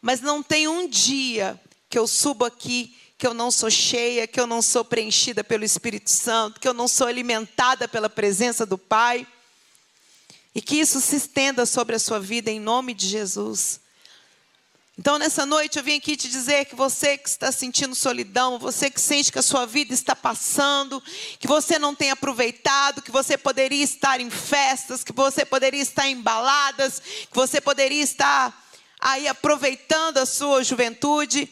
Mas 0.00 0.20
não 0.20 0.44
tem 0.44 0.68
um 0.68 0.86
dia 0.86 1.60
que 1.90 1.98
eu 1.98 2.06
subo 2.06 2.44
aqui 2.44 2.96
que 3.18 3.26
eu 3.26 3.34
não 3.34 3.50
sou 3.50 3.70
cheia, 3.70 4.28
que 4.28 4.38
eu 4.38 4.46
não 4.46 4.62
sou 4.62 4.84
preenchida 4.84 5.42
pelo 5.42 5.64
Espírito 5.64 6.10
Santo, 6.10 6.60
que 6.60 6.68
eu 6.68 6.74
não 6.74 6.86
sou 6.86 7.06
alimentada 7.08 7.88
pela 7.88 8.08
presença 8.08 8.64
do 8.64 8.78
Pai. 8.78 9.26
E 10.54 10.62
que 10.62 10.76
isso 10.76 11.00
se 11.00 11.16
estenda 11.16 11.66
sobre 11.66 11.96
a 11.96 11.98
sua 11.98 12.20
vida 12.20 12.50
em 12.50 12.60
nome 12.60 12.94
de 12.94 13.08
Jesus. 13.08 13.80
Então, 14.96 15.18
nessa 15.18 15.44
noite, 15.44 15.76
eu 15.76 15.82
vim 15.82 15.96
aqui 15.96 16.16
te 16.16 16.28
dizer 16.28 16.66
que 16.66 16.76
você 16.76 17.18
que 17.18 17.28
está 17.28 17.50
sentindo 17.50 17.96
solidão, 17.96 18.60
você 18.60 18.88
que 18.88 19.00
sente 19.00 19.32
que 19.32 19.38
a 19.40 19.42
sua 19.42 19.66
vida 19.66 19.92
está 19.92 20.14
passando, 20.14 21.02
que 21.40 21.48
você 21.48 21.80
não 21.80 21.96
tem 21.96 22.12
aproveitado, 22.12 23.02
que 23.02 23.10
você 23.10 23.36
poderia 23.36 23.82
estar 23.82 24.20
em 24.20 24.30
festas, 24.30 25.02
que 25.02 25.12
você 25.12 25.44
poderia 25.44 25.82
estar 25.82 26.06
em 26.06 26.20
baladas, 26.20 27.00
que 27.00 27.34
você 27.34 27.60
poderia 27.60 28.04
estar 28.04 28.56
aí 29.00 29.26
aproveitando 29.26 30.18
a 30.18 30.26
sua 30.26 30.62
juventude. 30.62 31.50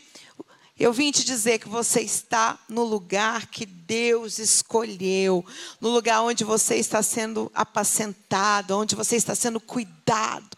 Eu 0.79 0.93
vim 0.93 1.13
te 1.13 1.23
dizer 1.23 1.59
que 1.59 1.69
você 1.69 2.01
está 2.01 2.59
no 2.69 2.83
lugar 2.83 3.47
que 3.47 3.67
Deus 3.67 4.39
escolheu, 4.39 5.45
no 5.81 5.91
lugar 5.91 6.23
onde 6.23 6.45
você 6.45 6.77
está 6.77 7.03
sendo 7.03 7.53
apacentado, 7.55 8.79
onde 8.79 8.95
você 8.95 9.17
está 9.17 9.35
sendo 9.35 9.61
cuidado, 9.61 10.57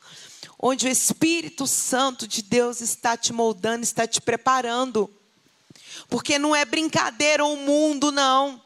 onde 0.59 0.87
o 0.87 0.91
Espírito 0.91 1.67
Santo 1.67 2.29
de 2.29 2.43
Deus 2.43 2.81
está 2.81 3.17
te 3.17 3.33
moldando, 3.33 3.83
está 3.83 4.07
te 4.07 4.21
preparando. 4.21 5.11
Porque 6.09 6.39
não 6.39 6.55
é 6.55 6.65
brincadeira 6.65 7.45
o 7.45 7.57
mundo, 7.57 8.13
não. 8.13 8.63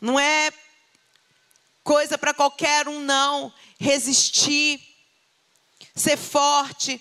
Não 0.00 0.18
é 0.18 0.52
coisa 1.84 2.18
para 2.18 2.34
qualquer 2.34 2.88
um, 2.88 3.00
não. 3.00 3.52
Resistir, 3.78 4.80
ser 5.94 6.16
forte, 6.16 7.00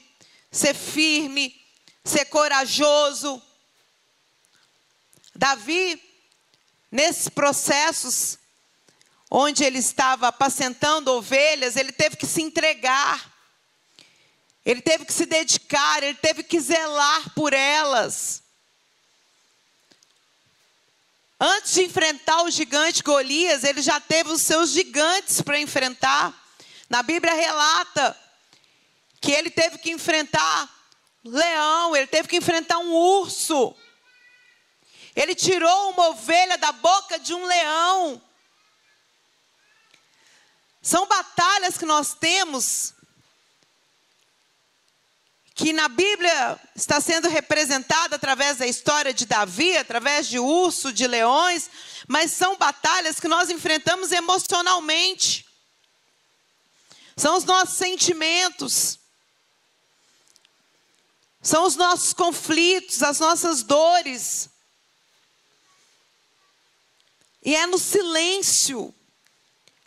ser 0.55 0.73
firme, 0.73 1.53
ser 2.03 2.25
corajoso. 2.25 3.41
Davi, 5.35 6.01
nesses 6.89 7.27
processos, 7.27 8.37
onde 9.29 9.63
ele 9.63 9.79
estava 9.79 10.29
apacentando 10.29 11.11
ovelhas, 11.11 11.75
ele 11.75 11.91
teve 11.91 12.15
que 12.15 12.25
se 12.25 12.41
entregar, 12.41 13.33
ele 14.65 14.81
teve 14.81 15.05
que 15.05 15.13
se 15.13 15.25
dedicar, 15.25 16.01
ele 16.01 16.17
teve 16.17 16.41
que 16.41 16.59
zelar 16.59 17.33
por 17.33 17.51
elas. 17.51 18.41
Antes 21.37 21.73
de 21.73 21.83
enfrentar 21.83 22.43
o 22.43 22.49
gigante 22.49 23.03
Golias, 23.03 23.65
ele 23.65 23.81
já 23.81 23.99
teve 23.99 24.29
os 24.29 24.41
seus 24.41 24.71
gigantes 24.71 25.41
para 25.41 25.59
enfrentar. 25.59 26.33
Na 26.89 27.03
Bíblia 27.03 27.33
relata 27.33 28.24
que 29.21 29.31
ele 29.31 29.49
teve 29.49 29.77
que 29.77 29.91
enfrentar 29.91 30.69
leão, 31.23 31.95
ele 31.95 32.07
teve 32.07 32.27
que 32.27 32.37
enfrentar 32.37 32.77
um 32.77 32.91
urso. 32.91 33.75
Ele 35.15 35.33
tirou 35.33 35.91
uma 35.91 36.09
ovelha 36.09 36.57
da 36.57 36.71
boca 36.71 37.17
de 37.17 37.33
um 37.33 37.45
leão. 37.45 38.21
São 40.81 41.07
batalhas 41.07 41.77
que 41.77 41.85
nós 41.85 42.13
temos 42.13 42.93
que 45.55 45.71
na 45.71 45.87
Bíblia 45.87 46.59
está 46.75 46.99
sendo 46.99 47.29
representada 47.29 48.17
através 48.17 48.57
da 48.57 48.67
história 48.67 49.13
de 49.13 49.25
Davi, 49.25 49.77
através 49.77 50.27
de 50.27 50.37
urso, 50.37 50.91
de 50.91 51.07
leões, 51.07 51.69
mas 52.09 52.31
são 52.31 52.57
batalhas 52.57 53.21
que 53.21 53.27
nós 53.29 53.49
enfrentamos 53.49 54.11
emocionalmente. 54.11 55.45
São 57.15 57.37
os 57.37 57.45
nossos 57.45 57.77
sentimentos. 57.77 58.99
São 61.45 61.63
os 61.67 61.75
nossos 61.75 62.11
conflitos, 62.11 63.03
as 63.03 63.19
nossas 63.19 63.61
dores. 63.61 64.49
E 67.43 67.55
é 67.55 67.67
no 67.67 67.77
silêncio 67.77 68.91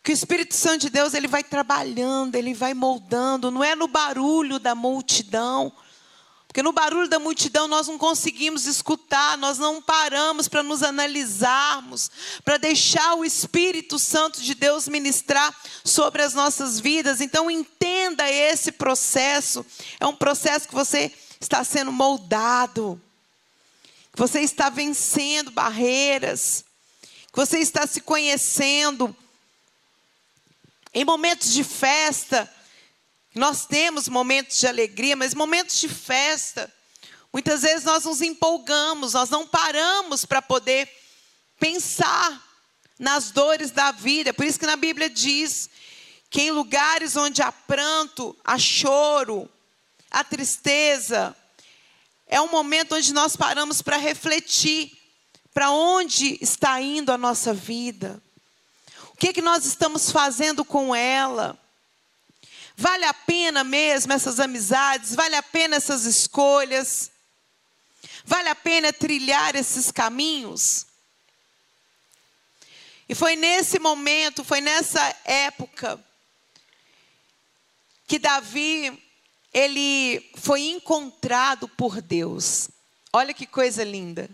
que 0.04 0.12
o 0.12 0.14
Espírito 0.14 0.54
Santo 0.54 0.82
de 0.82 0.90
Deus 0.90 1.14
ele 1.14 1.26
vai 1.26 1.42
trabalhando, 1.42 2.36
ele 2.36 2.54
vai 2.54 2.74
moldando, 2.74 3.50
não 3.50 3.64
é 3.64 3.74
no 3.74 3.88
barulho 3.88 4.60
da 4.60 4.76
multidão. 4.76 5.72
Porque 6.46 6.62
no 6.62 6.70
barulho 6.70 7.08
da 7.08 7.18
multidão 7.18 7.66
nós 7.66 7.88
não 7.88 7.98
conseguimos 7.98 8.64
escutar, 8.64 9.36
nós 9.36 9.58
não 9.58 9.82
paramos 9.82 10.46
para 10.46 10.62
nos 10.62 10.84
analisarmos, 10.84 12.08
para 12.44 12.56
deixar 12.56 13.16
o 13.16 13.24
Espírito 13.24 13.98
Santo 13.98 14.40
de 14.40 14.54
Deus 14.54 14.86
ministrar 14.86 15.52
sobre 15.84 16.22
as 16.22 16.34
nossas 16.34 16.78
vidas. 16.78 17.20
Então 17.20 17.50
entenda 17.50 18.30
esse 18.30 18.70
processo. 18.70 19.66
É 19.98 20.06
um 20.06 20.14
processo 20.14 20.68
que 20.68 20.74
você 20.74 21.12
está 21.40 21.62
sendo 21.64 21.92
moldado, 21.92 23.00
que 24.12 24.18
você 24.18 24.40
está 24.40 24.68
vencendo 24.68 25.50
barreiras, 25.50 26.64
que 27.32 27.36
você 27.36 27.58
está 27.58 27.86
se 27.86 28.00
conhecendo. 28.00 29.14
Em 30.92 31.04
momentos 31.04 31.52
de 31.52 31.62
festa, 31.62 32.52
nós 33.34 33.66
temos 33.66 34.08
momentos 34.08 34.58
de 34.58 34.66
alegria, 34.66 35.14
mas 35.14 35.34
momentos 35.34 35.78
de 35.78 35.88
festa, 35.88 36.72
muitas 37.32 37.62
vezes 37.62 37.84
nós 37.84 38.04
nos 38.04 38.20
empolgamos, 38.20 39.12
nós 39.12 39.30
não 39.30 39.46
paramos 39.46 40.24
para 40.24 40.42
poder 40.42 40.90
pensar 41.58 42.44
nas 42.98 43.30
dores 43.30 43.70
da 43.70 43.92
vida. 43.92 44.34
Por 44.34 44.44
isso 44.44 44.58
que 44.58 44.66
na 44.66 44.76
Bíblia 44.76 45.08
diz 45.08 45.70
que 46.30 46.42
em 46.42 46.50
lugares 46.50 47.16
onde 47.16 47.40
há 47.40 47.52
pranto, 47.52 48.36
há 48.44 48.58
choro, 48.58 49.48
a 50.10 50.24
tristeza, 50.24 51.36
é 52.26 52.40
um 52.40 52.50
momento 52.50 52.94
onde 52.94 53.12
nós 53.12 53.36
paramos 53.36 53.82
para 53.82 53.96
refletir 53.96 54.98
para 55.58 55.72
onde 55.72 56.38
está 56.40 56.80
indo 56.80 57.10
a 57.10 57.18
nossa 57.18 57.52
vida. 57.52 58.22
O 59.12 59.16
que, 59.16 59.32
que 59.32 59.42
nós 59.42 59.66
estamos 59.66 60.08
fazendo 60.08 60.64
com 60.64 60.94
ela? 60.94 61.58
Vale 62.76 63.04
a 63.04 63.12
pena 63.12 63.64
mesmo 63.64 64.12
essas 64.12 64.38
amizades? 64.38 65.16
Vale 65.16 65.34
a 65.34 65.42
pena 65.42 65.74
essas 65.74 66.04
escolhas? 66.04 67.10
Vale 68.24 68.48
a 68.48 68.54
pena 68.54 68.92
trilhar 68.92 69.56
esses 69.56 69.90
caminhos? 69.90 70.86
E 73.08 73.14
foi 73.16 73.34
nesse 73.34 73.80
momento, 73.80 74.44
foi 74.44 74.60
nessa 74.60 75.00
época, 75.24 75.98
que 78.06 78.20
Davi 78.20 78.96
ele 79.52 80.30
foi 80.34 80.62
encontrado 80.62 81.68
por 81.68 82.00
Deus. 82.00 82.68
Olha 83.12 83.32
que 83.32 83.46
coisa 83.46 83.82
linda. 83.84 84.28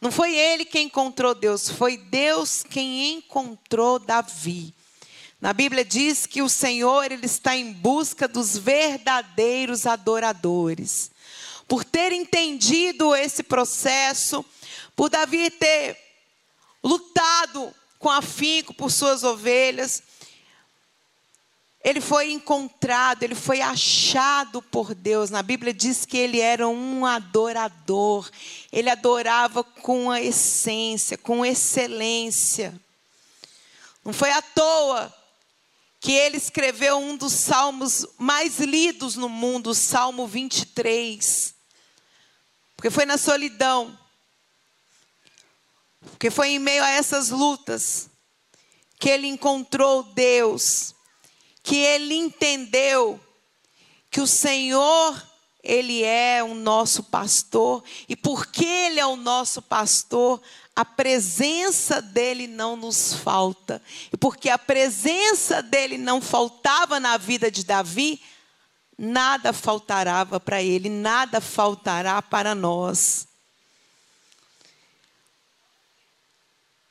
Não 0.00 0.12
foi 0.12 0.34
ele 0.34 0.64
quem 0.64 0.86
encontrou 0.86 1.34
Deus, 1.34 1.68
foi 1.68 1.96
Deus 1.96 2.62
quem 2.62 3.14
encontrou 3.14 3.98
Davi. 3.98 4.72
Na 5.40 5.52
Bíblia 5.52 5.84
diz 5.84 6.26
que 6.26 6.42
o 6.42 6.48
Senhor 6.48 7.10
ele 7.10 7.26
está 7.26 7.56
em 7.56 7.72
busca 7.72 8.26
dos 8.26 8.56
verdadeiros 8.56 9.86
adoradores. 9.86 11.10
Por 11.66 11.84
ter 11.84 12.12
entendido 12.12 13.14
esse 13.14 13.42
processo, 13.42 14.44
por 14.96 15.08
Davi 15.08 15.50
ter 15.50 15.96
lutado 16.82 17.72
com 17.98 18.10
afinco 18.10 18.72
por 18.72 18.90
suas 18.90 19.22
ovelhas, 19.22 20.02
ele 21.88 22.02
foi 22.02 22.30
encontrado, 22.32 23.22
ele 23.22 23.34
foi 23.34 23.62
achado 23.62 24.60
por 24.60 24.94
Deus. 24.94 25.30
Na 25.30 25.42
Bíblia 25.42 25.72
diz 25.72 26.04
que 26.04 26.18
ele 26.18 26.38
era 26.38 26.68
um 26.68 27.06
adorador. 27.06 28.30
Ele 28.70 28.90
adorava 28.90 29.64
com 29.64 30.10
a 30.10 30.20
essência, 30.20 31.16
com 31.16 31.46
excelência. 31.46 32.78
Não 34.04 34.12
foi 34.12 34.30
à 34.30 34.42
toa 34.42 35.14
que 35.98 36.12
ele 36.12 36.36
escreveu 36.36 36.98
um 36.98 37.16
dos 37.16 37.32
salmos 37.32 38.06
mais 38.18 38.58
lidos 38.58 39.16
no 39.16 39.28
mundo, 39.28 39.70
o 39.70 39.74
Salmo 39.74 40.26
23. 40.26 41.54
Porque 42.76 42.90
foi 42.90 43.06
na 43.06 43.16
solidão. 43.16 43.98
Porque 46.10 46.30
foi 46.30 46.50
em 46.50 46.58
meio 46.58 46.84
a 46.84 46.90
essas 46.90 47.30
lutas 47.30 48.10
que 49.00 49.08
ele 49.08 49.26
encontrou 49.26 50.02
Deus, 50.02 50.94
que 51.68 51.76
ele 51.76 52.14
entendeu 52.14 53.20
que 54.10 54.22
o 54.22 54.26
Senhor 54.26 55.22
ele 55.62 56.02
é 56.02 56.42
o 56.42 56.54
nosso 56.54 57.02
pastor, 57.02 57.84
e 58.08 58.16
porque 58.16 58.64
Ele 58.64 58.98
é 58.98 59.04
o 59.04 59.16
nosso 59.16 59.60
pastor, 59.60 60.40
a 60.74 60.82
presença 60.82 62.00
dele 62.00 62.46
não 62.46 62.74
nos 62.74 63.12
falta. 63.12 63.82
E 64.10 64.16
porque 64.16 64.48
a 64.48 64.56
presença 64.56 65.62
dele 65.62 65.98
não 65.98 66.22
faltava 66.22 66.98
na 66.98 67.18
vida 67.18 67.50
de 67.50 67.64
Davi, 67.64 68.18
nada 68.96 69.52
faltará 69.52 70.24
para 70.24 70.62
ele, 70.62 70.88
nada 70.88 71.38
faltará 71.38 72.22
para 72.22 72.54
nós. 72.54 73.27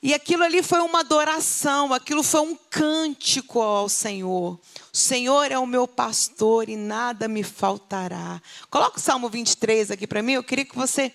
E 0.00 0.14
aquilo 0.14 0.44
ali 0.44 0.62
foi 0.62 0.78
uma 0.80 1.00
adoração, 1.00 1.92
aquilo 1.92 2.22
foi 2.22 2.42
um 2.42 2.56
cântico 2.70 3.60
ao 3.60 3.88
Senhor. 3.88 4.60
O 4.92 4.96
Senhor 4.96 5.50
é 5.50 5.58
o 5.58 5.66
meu 5.66 5.88
pastor 5.88 6.68
e 6.68 6.76
nada 6.76 7.26
me 7.26 7.42
faltará. 7.42 8.40
Coloca 8.70 8.98
o 8.98 9.02
Salmo 9.02 9.28
23 9.28 9.90
aqui 9.90 10.06
para 10.06 10.22
mim, 10.22 10.34
eu 10.34 10.44
queria 10.44 10.64
que 10.64 10.76
você 10.76 11.12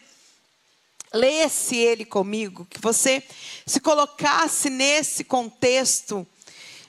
lesse 1.14 1.78
ele 1.78 2.04
comigo, 2.04 2.66
que 2.70 2.82
você 2.82 3.24
se 3.66 3.80
colocasse 3.80 4.70
nesse 4.70 5.24
contexto 5.24 6.28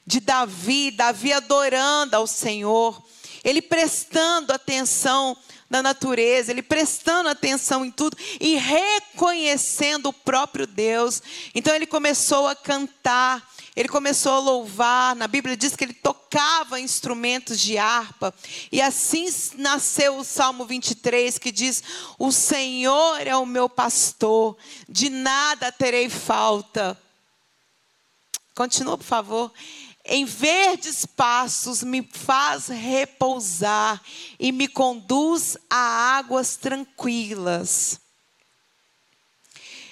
de 0.04 0.18
Davi, 0.18 0.90
Davi 0.90 1.32
adorando 1.32 2.16
ao 2.16 2.26
Senhor, 2.26 3.00
ele 3.44 3.62
prestando 3.62 4.52
atenção 4.52 5.36
na 5.68 5.82
natureza, 5.82 6.50
ele 6.50 6.62
prestando 6.62 7.28
atenção 7.28 7.84
em 7.84 7.90
tudo 7.90 8.16
e 8.40 8.56
reconhecendo 8.56 10.06
o 10.06 10.12
próprio 10.12 10.66
Deus. 10.66 11.22
Então 11.54 11.74
ele 11.74 11.86
começou 11.86 12.46
a 12.46 12.54
cantar, 12.54 13.50
ele 13.74 13.88
começou 13.88 14.32
a 14.32 14.38
louvar. 14.38 15.16
Na 15.16 15.26
Bíblia 15.26 15.56
diz 15.56 15.74
que 15.74 15.84
ele 15.84 15.94
tocava 15.94 16.80
instrumentos 16.80 17.58
de 17.58 17.78
harpa. 17.78 18.32
E 18.70 18.80
assim 18.80 19.26
nasceu 19.56 20.18
o 20.18 20.24
Salmo 20.24 20.64
23, 20.64 21.38
que 21.38 21.50
diz: 21.50 21.82
O 22.18 22.30
Senhor 22.30 23.26
é 23.26 23.36
o 23.36 23.46
meu 23.46 23.68
pastor, 23.68 24.56
de 24.88 25.08
nada 25.08 25.72
terei 25.72 26.08
falta. 26.08 26.98
Continua, 28.54 28.96
por 28.96 29.04
favor. 29.04 29.52
Em 30.04 30.26
verdes 30.26 31.06
passos 31.06 31.82
me 31.82 32.02
faz 32.02 32.68
repousar 32.68 34.02
e 34.38 34.52
me 34.52 34.68
conduz 34.68 35.56
a 35.70 36.16
águas 36.18 36.56
tranquilas. 36.56 37.98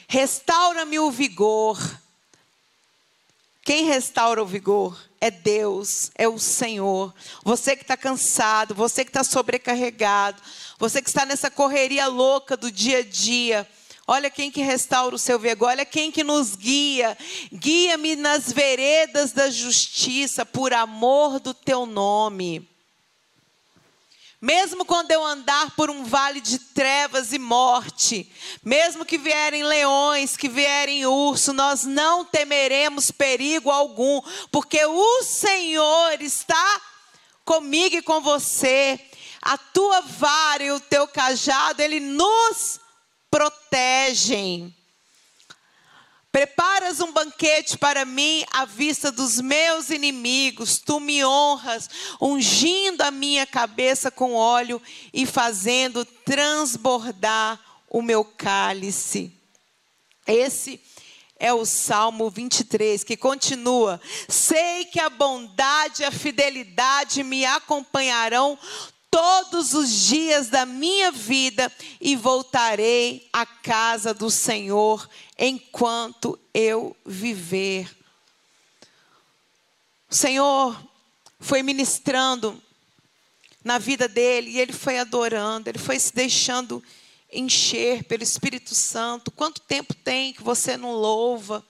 Restaura-me 0.07 0.99
o 0.99 1.11
vigor. 1.11 1.79
Quem 3.65 3.87
restaura 3.87 4.43
o 4.43 4.47
vigor? 4.47 5.01
É 5.19 5.31
Deus, 5.31 6.11
é 6.17 6.29
o 6.29 6.39
Senhor. 6.39 7.15
Você 7.43 7.75
que 7.75 7.83
está 7.83 7.97
cansado, 7.97 8.75
você 8.75 9.05
que 9.05 9.11
está 9.11 9.25
sobrecarregado, 9.25 10.43
você 10.79 11.01
que 11.01 11.09
está 11.09 11.25
nessa 11.25 11.51
correria 11.51 12.07
louca 12.09 12.57
do 12.57 12.71
dia 12.71 12.99
a 12.99 13.03
dia 13.03 13.67
Olha 14.07 14.29
quem 14.29 14.51
que 14.51 14.63
restaura 14.63 15.15
o 15.15 15.19
seu 15.19 15.39
vigor, 15.39 15.69
olha 15.69 15.85
quem 15.85 16.11
que 16.11 16.25
nos 16.25 16.57
guia. 16.57 17.17
Guia-me 17.53 18.17
nas 18.17 18.53
veredas 18.53 19.33
da 19.33 19.49
justiça 19.49 20.45
por 20.45 20.73
amor 20.73 21.39
do 21.39 21.55
teu 21.55 21.87
nome. 21.87 22.69
Mesmo 24.41 24.85
quando 24.85 25.13
eu 25.13 25.25
andar 25.25 25.71
por 25.77 25.89
um 25.89 26.03
vale 26.03 26.41
de 26.41 26.59
trevas 26.59 27.33
e 27.33 27.39
morte, 27.39 28.29
mesmo 28.65 29.05
que 29.05 29.17
vierem 29.17 29.63
leões, 29.63 30.37
que 30.37 30.49
vierem 30.49 31.07
urso, 31.07 31.53
nós 31.53 31.85
não 31.85 32.25
temeremos 32.25 33.13
perigo 33.13 33.71
algum, 33.71 34.21
porque 34.51 34.85
o 34.85 35.23
Senhor 35.23 36.21
está 36.21 36.81
comigo 37.45 37.95
e 37.95 38.03
com 38.03 38.21
você. 38.21 38.99
A 39.41 39.57
tua 39.57 40.01
vara 40.01 40.65
e 40.65 40.73
o 40.73 40.81
teu 40.81 41.07
cajado, 41.07 41.81
ele 41.81 42.01
nos 42.01 42.82
protegem. 43.33 44.75
Preparas 46.31 47.01
um 47.01 47.13
banquete 47.13 47.79
para 47.79 48.05
mim 48.05 48.45
à 48.53 48.67
vista 48.67 49.11
dos 49.11 49.41
meus 49.41 49.91
inimigos, 49.91 50.79
tu 50.79 51.01
me 51.01 51.25
honras, 51.25 51.89
ungindo 52.21 53.03
a 53.03 53.11
minha 53.11 53.47
cabeça 53.47 54.11
com 54.11 54.35
óleo 54.35 54.81
e 55.13 55.27
fazendo 55.27 56.05
transbordar 56.05 57.59
o 57.89 58.03
meu 58.03 58.25
cálice. 58.25 59.33
Esse 60.27 60.81
é 61.39 61.53
o 61.53 61.67
Salmo 61.67 62.31
23, 62.31 63.03
que 63.03 63.17
continua: 63.17 64.01
Sei 64.29 64.85
que 64.85 65.01
a 65.01 65.11
bondade 65.11 66.03
e 66.03 66.05
a 66.05 66.13
fidelidade 66.13 67.25
me 67.25 67.45
acompanharão 67.45 68.59
todos 69.13 69.75
os 69.75 69.91
dias 69.91 70.49
da 70.49 70.65
minha 70.65 71.13
vida 71.13 71.71
e 72.01 72.17
voltarei 72.17 73.29
à 73.31 73.45
casa 73.45 74.15
do 74.15 74.31
Senhor 74.31 75.07
enquanto 75.39 76.41
eu 76.55 76.97
viver. 77.05 77.95
O 80.09 80.15
Senhor 80.15 80.83
foi 81.39 81.63
ministrando 81.63 82.61
na 83.63 83.77
vida 83.77 84.09
dele 84.09 84.53
e 84.53 84.59
ele 84.59 84.73
foi 84.73 84.99
adorando, 84.99 85.69
ele 85.69 85.79
foi 85.79 85.99
se 85.99 86.15
deixando 86.15 86.83
encher 87.31 88.05
pelo 88.05 88.23
Espírito 88.23 88.75
Santo. 88.75 89.31
Quanto 89.31 89.61
tempo 89.61 89.93
tem 89.93 90.33
que 90.33 90.43
você 90.43 90.75
não 90.75 90.93
louva? 90.93 91.63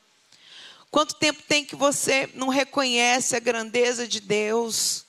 Quanto 0.92 1.16
tempo 1.16 1.42
tem 1.42 1.64
que 1.64 1.74
você 1.74 2.31
não 2.35 2.48
reconhece 2.48 3.35
a 3.35 3.40
grandeza 3.40 4.07
de 4.07 4.20
Deus? 4.20 5.02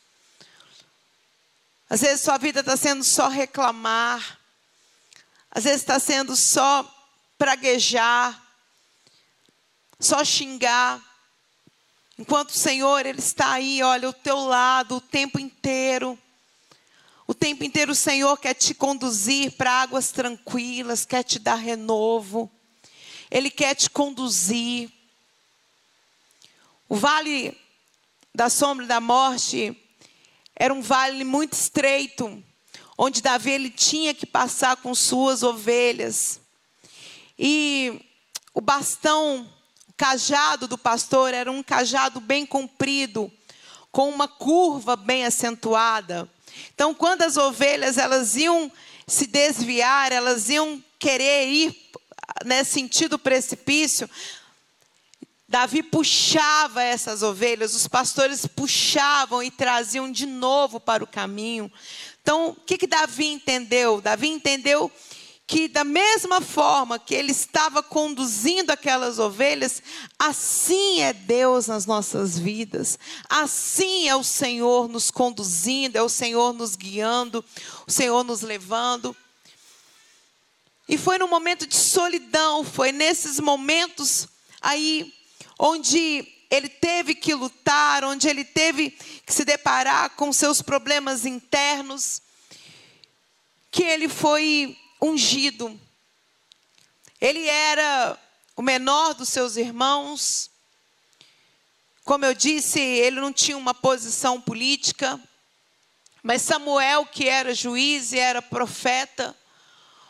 Às 1.94 2.02
vezes 2.02 2.22
sua 2.22 2.40
vida 2.40 2.62
está 2.62 2.76
sendo 2.76 3.04
só 3.04 3.28
reclamar. 3.28 4.40
Às 5.52 5.66
vezes 5.66 5.82
está 5.82 6.00
sendo 6.00 6.36
só 6.36 6.84
praguejar, 7.38 8.44
só 10.00 10.26
xingar. 10.26 11.00
Enquanto 12.18 12.50
o 12.50 12.58
Senhor, 12.58 13.06
Ele 13.06 13.20
está 13.20 13.52
aí, 13.52 13.84
olha, 13.84 14.08
ao 14.08 14.14
teu 14.14 14.38
lado 14.40 14.96
o 14.96 15.02
tempo 15.02 15.40
inteiro. 15.40 16.18
O 17.28 17.34
tempo 17.36 17.64
inteiro 17.64 17.92
o 17.92 17.96
Senhor 17.96 18.38
quer 18.38 18.56
te 18.56 18.74
conduzir 18.74 19.52
para 19.52 19.84
águas 19.84 20.12
tranquilas, 20.12 21.06
quer 21.06 21.22
te 21.22 21.38
dar 21.38 21.58
renovo. 21.58 22.52
Ele 23.30 23.52
quer 23.52 23.76
te 23.76 23.88
conduzir. 23.88 24.92
O 26.90 26.96
vale 26.96 27.56
da 28.34 28.50
sombra 28.50 28.88
da 28.88 29.00
morte 29.00 29.80
era 30.56 30.74
um 30.74 30.82
vale 30.82 31.24
muito 31.24 31.54
estreito, 31.54 32.44
onde 32.98 33.22
Davi 33.22 33.52
ele 33.52 33.70
tinha 33.70 34.14
que 34.14 34.26
passar 34.26 34.78
com 34.78 34.94
suas 34.94 35.44
ovelhas. 35.44 36.40
E 37.38 38.02
o 38.54 38.62
bastão, 38.62 39.50
o 39.88 39.94
cajado 39.98 40.68
do 40.68 40.78
pastor 40.78 41.34
era 41.34 41.52
um 41.52 41.64
cajado 41.64 42.20
bem 42.20 42.46
comprido, 42.46 43.32
com 43.92 44.10
uma 44.10 44.28
curva 44.28 44.96
bem 44.96 45.26
acentuada. 45.26 46.30
Então, 46.74 46.94
quando 46.94 47.24
as 47.24 47.38
ovelhas 47.38 47.98
elas 47.98 48.36
iam 48.36 48.72
se 49.08 49.28
desviar, 49.28 50.12
elas 50.12 50.50
iam 50.50 50.84
querer 51.00 51.48
ir 51.48 51.92
nesse 52.46 52.72
sentido 52.72 53.20
precipício, 53.20 54.10
Davi 55.54 55.84
puxava 55.84 56.82
essas 56.82 57.22
ovelhas, 57.22 57.76
os 57.76 57.88
pastores 57.88 58.48
puxavam 58.48 59.44
e 59.44 59.52
traziam 59.52 60.12
de 60.12 60.26
novo 60.26 60.80
para 60.80 61.04
o 61.04 61.08
caminho. 61.08 61.72
Então, 62.24 62.50
o 62.50 62.56
que, 62.56 62.76
que 62.76 62.88
Davi 62.88 63.28
entendeu? 63.28 64.02
Davi 64.02 64.30
entendeu 64.30 64.92
que 65.46 65.68
da 65.68 65.84
mesma 65.84 66.42
forma 66.42 66.98
que 66.98 67.14
ele 67.14 67.32
estava 67.32 67.84
conduzindo 67.84 68.72
aquelas 68.72 69.20
ovelhas, 69.20 69.84
assim 70.18 71.02
é 71.02 71.14
Deus 71.14 71.68
nas 71.68 71.86
nossas 71.86 72.36
vidas. 72.36 72.98
Assim 73.30 74.10
é 74.10 74.16
o 74.16 74.24
Senhor 74.24 74.90
nos 74.90 75.12
conduzindo, 75.12 75.96
é 75.96 76.02
o 76.02 76.10
Senhor 76.10 76.52
nos 76.54 76.76
guiando, 76.76 77.46
o 77.86 77.92
Senhor 77.92 78.24
nos 78.24 78.42
levando. 78.42 79.16
E 80.90 80.98
foi 80.98 81.20
no 81.20 81.28
momento 81.28 81.68
de 81.68 81.76
solidão, 81.76 82.64
foi 82.64 82.92
nesses 82.92 83.40
momentos 83.40 84.28
aí 84.60 85.14
onde 85.58 86.28
ele 86.50 86.70
teve 86.70 87.16
que 87.16 87.34
lutar, 87.34 88.04
onde 88.04 88.28
ele 88.28 88.46
teve 88.46 88.92
que 89.26 89.34
se 89.34 89.44
deparar 89.44 90.12
com 90.12 90.32
seus 90.32 90.62
problemas 90.62 91.26
internos, 91.26 92.22
que 93.72 93.84
ele 93.84 94.08
foi 94.08 94.78
ungido. 95.02 95.80
Ele 97.20 97.48
era 97.48 98.18
o 98.56 98.62
menor 98.62 99.16
dos 99.16 99.30
seus 99.30 99.58
irmãos. 99.58 100.52
Como 102.06 102.24
eu 102.24 102.34
disse, 102.34 102.80
ele 102.80 103.20
não 103.20 103.34
tinha 103.34 103.58
uma 103.58 103.74
posição 103.74 104.40
política, 104.40 105.20
mas 106.22 106.42
Samuel, 106.42 107.06
que 107.06 107.28
era 107.28 107.56
juiz 107.56 108.14
e 108.14 108.20
era 108.20 108.42
profeta, 108.42 109.36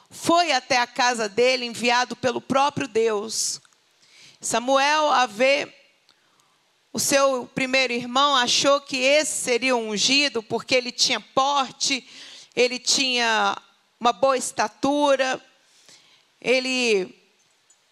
foi 0.10 0.51
até 0.51 0.77
a 0.77 0.86
casa 0.86 1.29
dele, 1.29 1.65
enviado 1.65 2.15
pelo 2.15 2.41
próprio 2.41 2.88
Deus. 2.88 3.62
Samuel, 4.43 5.10
a 5.10 5.25
ver 5.25 5.73
o 6.91 6.99
seu 6.99 7.49
primeiro 7.56 7.93
irmão 7.93 8.36
achou 8.36 8.82
que 8.82 8.97
esse 8.97 9.41
seria 9.41 9.73
um 9.73 9.91
ungido 9.91 10.43
porque 10.43 10.75
ele 10.75 10.91
tinha 10.91 11.21
porte, 11.21 12.06
ele 12.53 12.77
tinha 12.77 13.58
uma 13.97 14.12
boa 14.12 14.38
estatura, 14.38 15.41
ele 16.41 17.17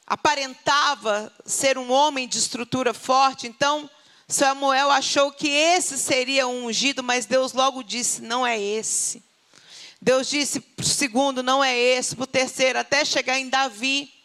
aparentava 0.06 1.32
ser 1.46 1.78
um 1.78 1.90
homem 1.90 2.28
de 2.28 2.38
estrutura 2.38 2.94
forte. 2.94 3.48
Então, 3.48 3.90
Samuel 4.28 4.92
achou 4.92 5.32
que 5.32 5.48
esse 5.48 5.98
seria 5.98 6.50
um 6.50 6.66
ungido, 6.66 7.02
mas 7.02 7.26
Deus 7.26 7.54
logo 7.54 7.82
disse: 7.82 8.22
não 8.22 8.46
é 8.46 8.60
esse. 8.60 9.24
Deus 10.02 10.30
disse 10.30 10.60
para 10.60 10.84
o 10.84 10.86
segundo: 10.86 11.42
não 11.42 11.64
é 11.64 11.78
esse. 11.78 12.14
Para 12.14 12.24
o 12.26 12.28
terceiro, 12.28 12.78
até 12.78 13.06
chegar 13.06 13.40
em 13.40 13.48
Davi, 13.48 14.21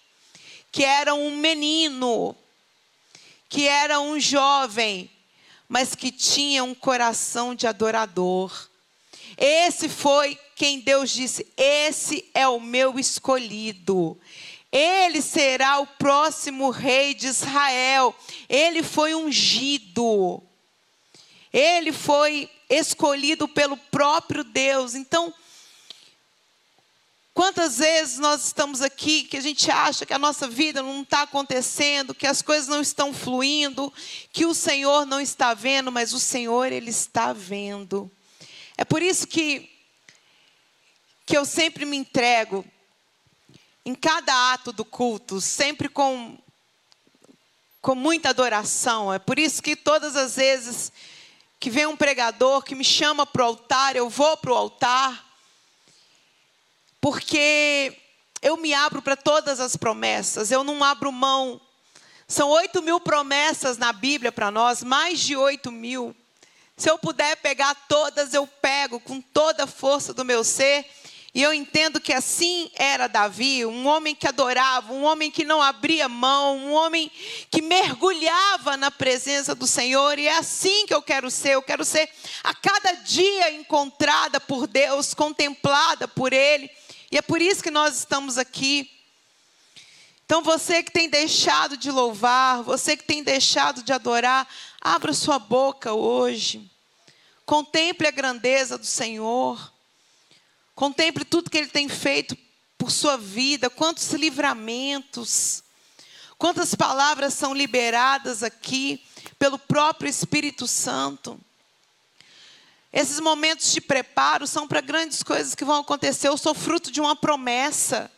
que 0.77 0.85
era 0.85 1.15
um 1.15 1.35
menino 1.35 2.37
que 3.49 3.67
era 3.67 3.99
um 3.99 4.21
jovem, 4.21 5.11
mas 5.67 5.95
que 5.95 6.12
tinha 6.12 6.62
um 6.62 6.75
coração 6.75 7.55
de 7.55 7.67
adorador. 7.67 8.69
Esse 9.39 9.89
foi 9.89 10.39
quem 10.55 10.81
Deus 10.81 11.09
disse: 11.09 11.51
Esse 11.57 12.29
é 12.35 12.47
o 12.47 12.61
meu 12.61 12.99
escolhido. 12.99 14.21
Ele 14.71 15.23
será 15.23 15.79
o 15.79 15.87
próximo 15.87 16.69
rei 16.69 17.15
de 17.15 17.29
Israel. 17.29 18.15
Ele 18.47 18.83
foi 18.83 19.15
ungido. 19.15 20.43
Ele 21.51 21.91
foi 21.91 22.51
escolhido 22.69 23.49
pelo 23.49 23.79
próprio 23.79 24.45
Deus. 24.45 24.95
Então, 24.95 25.33
Quantas 27.37 27.77
vezes 27.77 28.18
nós 28.18 28.46
estamos 28.46 28.81
aqui 28.81 29.25
que 29.25 29.37
a 29.37 29.42
gente 29.42 29.70
acha 29.70 30.07
que 30.07 30.14
a 30.14 30.18
nossa 30.18 30.49
vida 30.49 30.83
não 30.83 31.03
está 31.03 31.20
acontecendo, 31.20 32.14
que 32.14 32.27
as 32.27 32.40
coisas 32.40 32.66
não 32.66 32.81
estão 32.81 33.12
fluindo, 33.12 33.92
que 34.33 34.46
o 34.46 34.55
Senhor 34.55 35.05
não 35.05 35.20
está 35.20 35.53
vendo, 35.53 35.92
mas 35.92 36.14
o 36.14 36.18
Senhor, 36.18 36.72
Ele 36.72 36.88
está 36.88 37.35
vendo. 37.35 38.11
É 38.75 38.87
por 38.87 39.03
isso 39.03 39.27
que, 39.27 39.70
que 41.27 41.37
eu 41.37 41.44
sempre 41.44 41.85
me 41.85 41.99
entrego, 41.99 42.64
em 43.85 43.94
cada 43.94 44.55
ato 44.55 44.72
do 44.72 44.83
culto, 44.83 45.38
sempre 45.38 45.90
com, 45.90 46.38
com 47.83 47.94
muita 47.94 48.31
adoração. 48.31 49.12
É 49.12 49.18
por 49.18 49.38
isso 49.38 49.62
que 49.62 49.77
todas 49.77 50.16
as 50.16 50.37
vezes 50.37 50.90
que 51.61 51.68
vem 51.68 51.85
um 51.85 51.99
pregador 51.99 52.62
que 52.62 52.75
me 52.75 52.83
chama 52.83 53.27
para 53.27 53.42
o 53.42 53.49
altar, 53.49 53.94
eu 53.94 54.09
vou 54.09 54.38
para 54.38 54.53
o 54.53 54.57
altar 54.57 55.26
porque 57.01 57.97
eu 58.43 58.57
me 58.57 58.73
abro 58.75 59.03
para 59.03 59.17
todas 59.17 59.61
as 59.61 59.77
promessas, 59.77 60.51
eu 60.51 60.63
não 60.63 60.83
abro 60.83 61.11
mão. 61.11 61.61
São 62.29 62.49
oito 62.51 62.83
mil 62.83 63.01
promessas 63.01 63.79
na 63.79 63.93
Bíblia 63.93 64.33
para 64.33 64.51
nós, 64.51 64.83
mais 64.83 65.21
de 65.21 65.37
oito 65.37 65.71
mil. 65.71 66.15
Se 66.77 66.91
eu 66.91 66.99
puder 66.99 67.37
pegar 67.37 67.75
todas, 67.89 68.35
eu 68.35 68.47
pego 68.47 69.01
com 69.01 69.21
toda 69.21 69.65
a 69.65 69.67
força 69.67 70.13
do 70.13 70.25
meu 70.25 70.45
ser. 70.45 70.85
E 71.33 71.43
eu 71.43 71.53
entendo 71.53 72.01
que 72.01 72.13
assim 72.13 72.71
era 72.75 73.07
Davi, 73.07 73.65
um 73.67 73.87
homem 73.87 74.15
que 74.15 74.27
adorava, 74.27 74.93
um 74.93 75.05
homem 75.05 75.31
que 75.31 75.45
não 75.45 75.61
abria 75.61 76.09
mão, 76.09 76.57
um 76.57 76.73
homem 76.73 77.13
que 77.51 77.61
mergulhava 77.61 78.77
na 78.77 78.91
presença 78.91 79.55
do 79.55 79.67
Senhor. 79.67 80.19
E 80.19 80.27
é 80.27 80.39
assim 80.39 80.87
que 80.87 80.95
eu 80.95 81.03
quero 81.03 81.31
ser. 81.31 81.51
Eu 81.51 81.63
quero 81.63 81.85
ser 81.85 82.09
a 82.43 82.55
cada 82.55 82.93
dia 82.93 83.53
encontrada 83.53 84.41
por 84.41 84.67
Deus, 84.67 85.13
contemplada 85.15 86.09
por 86.09 86.33
Ele. 86.33 86.71
E 87.17 87.19
é 87.19 87.23
por 87.23 87.41
isso 87.41 87.63
que 87.63 87.71
nós 87.71 87.97
estamos 87.97 88.37
aqui. 88.37 88.91
Então 90.27 90.43
você 90.43 90.83
que 90.83 90.93
tem 90.93 91.09
deixado 91.09 91.75
de 91.75 91.91
louvar, 91.91 92.63
você 92.63 92.95
que 92.95 93.05
tem 93.05 93.23
deixado 93.23 93.83
de 93.83 93.91
adorar, 93.91 94.47
abra 94.83 95.15
sua 95.15 95.39
boca 95.39 95.95
hoje. 95.95 96.71
Contemple 97.47 98.07
a 98.07 98.11
grandeza 98.11 98.77
do 98.77 98.85
Senhor. 98.85 99.73
Contemple 100.75 101.25
tudo 101.25 101.49
que 101.49 101.57
Ele 101.57 101.69
tem 101.69 101.89
feito 101.89 102.37
por 102.77 102.91
sua 102.91 103.17
vida, 103.17 103.71
quantos 103.71 104.13
livramentos, 104.13 105.63
quantas 106.37 106.75
palavras 106.75 107.33
são 107.33 107.55
liberadas 107.55 108.43
aqui 108.43 109.03
pelo 109.39 109.59
próprio 109.59 110.11
Espírito 110.11 110.67
Santo. 110.67 111.41
Esses 112.97 113.21
momentos 113.21 113.75
de 113.75 113.81
preparo 113.83 114.47
são 114.47 114.67
para 114.67 114.81
grandes 114.81 115.23
coisas 115.23 115.55
que 115.55 115.67
vão 115.67 115.81
acontecer. 115.81 116.29
Eu 116.29 116.39
sou 116.39 116.55
fruto 116.55 116.91
de 116.91 116.99
uma 116.99 117.15
promessa. 117.15 118.11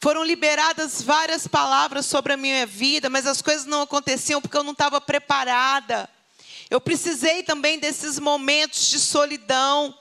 Foram 0.00 0.22
liberadas 0.22 1.02
várias 1.02 1.44
palavras 1.48 2.06
sobre 2.06 2.34
a 2.34 2.36
minha 2.36 2.64
vida, 2.64 3.10
mas 3.10 3.26
as 3.26 3.42
coisas 3.42 3.66
não 3.66 3.82
aconteciam 3.82 4.40
porque 4.40 4.56
eu 4.56 4.62
não 4.62 4.70
estava 4.70 5.00
preparada. 5.00 6.08
Eu 6.70 6.80
precisei 6.80 7.42
também 7.42 7.80
desses 7.80 8.20
momentos 8.20 8.88
de 8.88 9.00
solidão. 9.00 9.92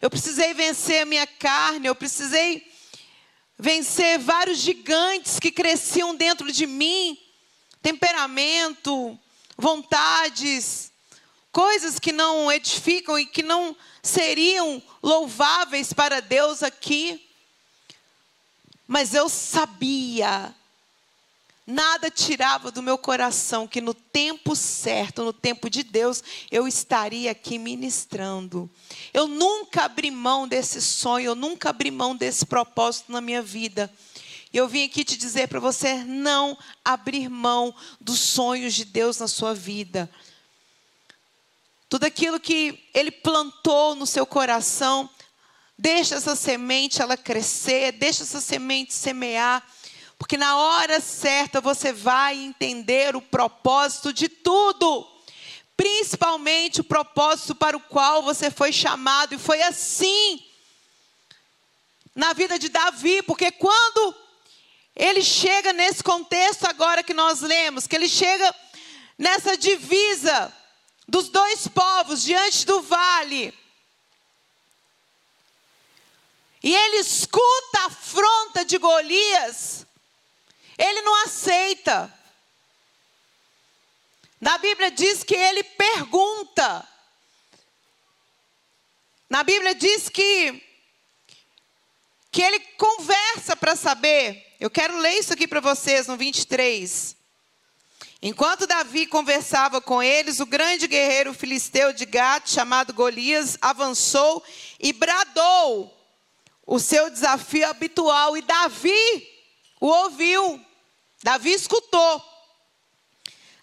Eu 0.00 0.08
precisei 0.08 0.54
vencer 0.54 1.02
a 1.02 1.04
minha 1.04 1.26
carne, 1.26 1.86
eu 1.86 1.94
precisei 1.94 2.66
vencer 3.58 4.18
vários 4.18 4.56
gigantes 4.56 5.38
que 5.38 5.52
cresciam 5.52 6.14
dentro 6.14 6.50
de 6.50 6.66
mim, 6.66 7.18
temperamento, 7.82 9.20
vontades, 9.54 10.93
coisas 11.54 12.00
que 12.00 12.10
não 12.10 12.50
edificam 12.50 13.16
e 13.16 13.24
que 13.24 13.40
não 13.40 13.76
seriam 14.02 14.82
louváveis 15.00 15.92
para 15.92 16.20
Deus 16.20 16.64
aqui. 16.64 17.24
Mas 18.88 19.14
eu 19.14 19.28
sabia, 19.28 20.52
nada 21.64 22.10
tirava 22.10 22.72
do 22.72 22.82
meu 22.82 22.98
coração 22.98 23.68
que 23.68 23.80
no 23.80 23.94
tempo 23.94 24.56
certo, 24.56 25.22
no 25.22 25.32
tempo 25.32 25.70
de 25.70 25.84
Deus, 25.84 26.24
eu 26.50 26.66
estaria 26.66 27.30
aqui 27.30 27.56
ministrando. 27.56 28.68
Eu 29.12 29.28
nunca 29.28 29.84
abri 29.84 30.10
mão 30.10 30.48
desse 30.48 30.82
sonho, 30.82 31.26
eu 31.26 31.34
nunca 31.36 31.70
abri 31.70 31.92
mão 31.92 32.16
desse 32.16 32.44
propósito 32.44 33.12
na 33.12 33.20
minha 33.20 33.40
vida. 33.40 33.88
E 34.52 34.56
eu 34.56 34.66
vim 34.66 34.82
aqui 34.82 35.04
te 35.04 35.16
dizer 35.16 35.46
para 35.46 35.60
você 35.60 36.02
não 36.02 36.58
abrir 36.84 37.28
mão 37.28 37.72
dos 38.00 38.18
sonhos 38.18 38.74
de 38.74 38.84
Deus 38.84 39.18
na 39.18 39.28
sua 39.28 39.54
vida. 39.54 40.10
Tudo 41.88 42.04
aquilo 42.04 42.40
que 42.40 42.88
ele 42.92 43.10
plantou 43.10 43.94
no 43.94 44.06
seu 44.06 44.26
coração, 44.26 45.08
deixa 45.78 46.16
essa 46.16 46.34
semente 46.34 47.02
ela 47.02 47.16
crescer, 47.16 47.92
deixa 47.92 48.22
essa 48.22 48.40
semente 48.40 48.94
semear, 48.94 49.62
porque 50.18 50.36
na 50.36 50.56
hora 50.56 51.00
certa 51.00 51.60
você 51.60 51.92
vai 51.92 52.36
entender 52.36 53.14
o 53.14 53.20
propósito 53.20 54.12
de 54.12 54.28
tudo. 54.28 55.06
Principalmente 55.76 56.80
o 56.80 56.84
propósito 56.84 57.54
para 57.54 57.76
o 57.76 57.80
qual 57.80 58.22
você 58.22 58.50
foi 58.50 58.72
chamado, 58.72 59.34
e 59.34 59.38
foi 59.38 59.60
assim 59.62 60.44
na 62.14 62.32
vida 62.32 62.58
de 62.58 62.68
Davi, 62.68 63.22
porque 63.22 63.50
quando 63.50 64.14
ele 64.94 65.22
chega 65.22 65.72
nesse 65.72 66.02
contexto 66.02 66.64
agora 66.64 67.02
que 67.02 67.12
nós 67.12 67.40
lemos, 67.40 67.86
que 67.86 67.96
ele 67.96 68.08
chega 68.08 68.54
nessa 69.18 69.56
divisa 69.56 70.52
dos 71.06 71.28
dois 71.28 71.68
povos 71.68 72.22
diante 72.22 72.64
do 72.66 72.82
vale. 72.82 73.52
E 76.62 76.74
ele 76.74 76.96
escuta 76.96 77.80
a 77.80 77.86
afronta 77.86 78.64
de 78.64 78.78
Golias, 78.78 79.86
ele 80.78 81.02
não 81.02 81.24
aceita. 81.24 82.12
Na 84.40 84.58
Bíblia 84.58 84.90
diz 84.90 85.22
que 85.22 85.34
ele 85.34 85.62
pergunta. 85.62 86.88
Na 89.28 89.42
Bíblia 89.42 89.74
diz 89.74 90.08
que 90.08 90.62
que 92.30 92.42
ele 92.42 92.58
conversa 92.76 93.54
para 93.54 93.76
saber. 93.76 94.56
Eu 94.58 94.68
quero 94.68 94.98
ler 94.98 95.20
isso 95.20 95.32
aqui 95.32 95.46
para 95.46 95.60
vocês 95.60 96.08
no 96.08 96.16
23. 96.16 97.16
Enquanto 98.26 98.66
Davi 98.66 99.06
conversava 99.06 99.82
com 99.82 100.02
eles, 100.02 100.40
o 100.40 100.46
grande 100.46 100.86
guerreiro 100.86 101.34
filisteu 101.34 101.92
de 101.92 102.06
Gat, 102.06 102.50
chamado 102.50 102.94
Golias, 102.94 103.58
avançou 103.60 104.42
e 104.80 104.94
bradou 104.94 105.94
o 106.66 106.78
seu 106.78 107.10
desafio 107.10 107.68
habitual. 107.68 108.34
E 108.34 108.40
Davi 108.40 109.28
o 109.78 109.88
ouviu. 109.88 110.58
Davi 111.22 111.52
escutou. 111.52 112.24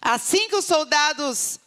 Assim 0.00 0.48
que 0.48 0.54
os 0.54 0.64
soldados 0.64 1.58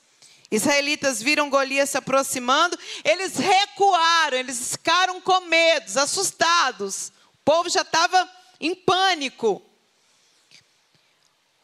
israelitas 0.50 1.22
viram 1.22 1.50
Golias 1.50 1.90
se 1.90 1.98
aproximando, 1.98 2.80
eles 3.04 3.36
recuaram, 3.36 4.38
eles 4.38 4.72
ficaram 4.72 5.20
com 5.20 5.42
medo, 5.42 6.00
assustados. 6.00 7.12
O 7.34 7.38
povo 7.44 7.68
já 7.68 7.82
estava 7.82 8.26
em 8.58 8.74
pânico. 8.74 9.62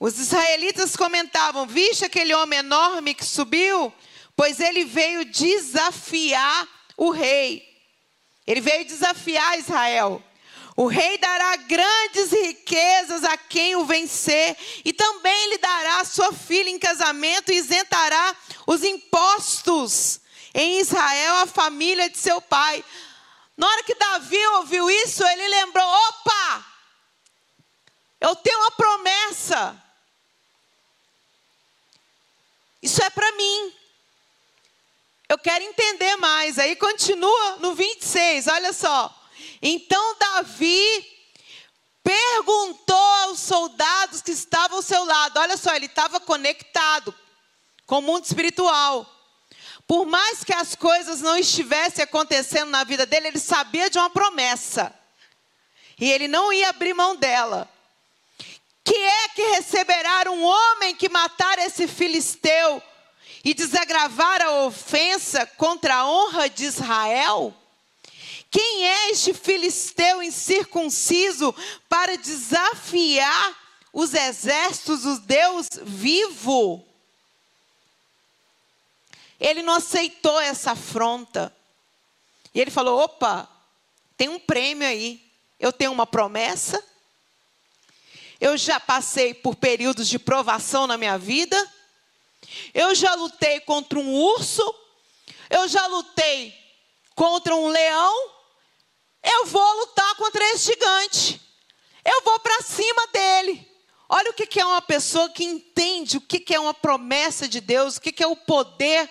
Os 0.01 0.17
israelitas 0.17 0.95
comentavam: 0.95 1.67
Viste 1.67 2.03
aquele 2.03 2.33
homem 2.33 2.57
enorme 2.57 3.13
que 3.13 3.23
subiu? 3.23 3.93
Pois 4.35 4.59
ele 4.59 4.83
veio 4.83 5.23
desafiar 5.25 6.67
o 6.97 7.11
rei. 7.11 7.63
Ele 8.47 8.61
veio 8.61 8.83
desafiar 8.83 9.59
Israel. 9.59 10.19
O 10.75 10.87
rei 10.87 11.19
dará 11.19 11.55
grandes 11.55 12.31
riquezas 12.31 13.23
a 13.23 13.37
quem 13.37 13.75
o 13.75 13.85
vencer, 13.85 14.57
e 14.83 14.91
também 14.91 15.49
lhe 15.49 15.59
dará 15.59 16.03
sua 16.03 16.33
filha 16.33 16.71
em 16.71 16.79
casamento 16.79 17.51
e 17.51 17.57
isentará 17.57 18.35
os 18.65 18.83
impostos 18.83 20.19
em 20.51 20.79
Israel 20.79 21.35
a 21.35 21.45
família 21.45 22.09
de 22.09 22.17
seu 22.17 22.41
pai. 22.41 22.83
Na 23.55 23.67
hora 23.67 23.83
que 23.83 23.93
Davi 23.93 24.47
ouviu 24.55 24.89
isso, 24.89 25.23
ele 25.23 25.47
lembrou: 25.47 25.85
opa, 25.87 26.65
eu 28.19 28.35
tenho 28.37 28.57
uma 28.57 28.71
promessa. 28.71 29.90
Isso 32.81 33.03
é 33.03 33.09
para 33.09 33.31
mim. 33.33 33.73
Eu 35.29 35.37
quero 35.37 35.63
entender 35.63 36.15
mais. 36.17 36.57
Aí 36.57 36.75
continua 36.75 37.57
no 37.59 37.73
26, 37.73 38.47
olha 38.47 38.73
só. 38.73 39.15
Então 39.61 40.15
Davi 40.17 41.07
perguntou 42.03 42.95
aos 43.23 43.39
soldados 43.39 44.21
que 44.21 44.31
estavam 44.31 44.77
ao 44.77 44.83
seu 44.83 45.03
lado. 45.05 45.39
Olha 45.39 45.55
só, 45.55 45.75
ele 45.75 45.85
estava 45.85 46.19
conectado 46.19 47.13
com 47.85 47.99
o 47.99 48.01
mundo 48.01 48.25
espiritual. 48.25 49.05
Por 49.87 50.05
mais 50.05 50.43
que 50.43 50.53
as 50.53 50.75
coisas 50.75 51.21
não 51.21 51.37
estivessem 51.37 52.03
acontecendo 52.03 52.69
na 52.69 52.83
vida 52.83 53.05
dele, 53.05 53.27
ele 53.27 53.39
sabia 53.39 53.89
de 53.89 53.97
uma 53.97 54.09
promessa. 54.09 54.93
E 55.99 56.11
ele 56.11 56.27
não 56.27 56.51
ia 56.51 56.69
abrir 56.69 56.93
mão 56.93 57.15
dela 57.15 57.69
que 58.83 58.95
é 58.95 59.29
que 59.29 59.43
receberá 59.51 60.29
um 60.31 60.43
homem 60.43 60.95
que 60.95 61.09
matar 61.09 61.59
esse 61.59 61.87
filisteu 61.87 62.81
e 63.43 63.53
desagravar 63.53 64.41
a 64.41 64.65
ofensa 64.65 65.45
contra 65.45 65.95
a 65.95 66.07
honra 66.07 66.49
de 66.49 66.65
Israel? 66.65 67.53
Quem 68.49 68.85
é 68.85 69.11
este 69.11 69.33
filisteu 69.33 70.21
incircunciso 70.21 71.55
para 71.87 72.17
desafiar 72.17 73.57
os 73.93 74.13
exércitos 74.13 75.03
do 75.03 75.19
Deus 75.19 75.67
vivo? 75.83 76.85
Ele 79.39 79.61
não 79.63 79.75
aceitou 79.75 80.39
essa 80.39 80.73
afronta. 80.73 81.55
E 82.53 82.59
ele 82.59 82.69
falou: 82.69 82.99
opa, 82.99 83.47
tem 84.17 84.27
um 84.27 84.39
prêmio 84.39 84.87
aí. 84.87 85.21
Eu 85.59 85.71
tenho 85.71 85.91
uma 85.91 86.05
promessa 86.05 86.83
eu 88.41 88.57
já 88.57 88.79
passei 88.79 89.35
por 89.35 89.55
períodos 89.55 90.09
de 90.09 90.17
provação 90.17 90.87
na 90.87 90.97
minha 90.97 91.15
vida. 91.15 91.55
Eu 92.73 92.95
já 92.95 93.13
lutei 93.13 93.59
contra 93.59 93.99
um 93.99 94.11
urso. 94.11 94.63
Eu 95.47 95.67
já 95.67 95.85
lutei 95.85 96.51
contra 97.13 97.55
um 97.55 97.67
leão. 97.67 98.31
Eu 99.21 99.45
vou 99.45 99.73
lutar 99.81 100.15
contra 100.15 100.43
esse 100.49 100.73
gigante. 100.73 101.39
Eu 102.03 102.23
vou 102.23 102.39
para 102.39 102.63
cima 102.63 103.07
dele. 103.13 103.69
Olha 104.09 104.31
o 104.31 104.33
que 104.33 104.59
é 104.59 104.65
uma 104.65 104.81
pessoa 104.81 105.29
que 105.29 105.43
entende 105.43 106.17
o 106.17 106.21
que 106.21 106.53
é 106.55 106.59
uma 106.59 106.73
promessa 106.73 107.47
de 107.47 107.61
Deus, 107.61 107.97
o 107.97 108.01
que 108.01 108.23
é 108.23 108.27
o 108.27 108.35
poder 108.35 109.07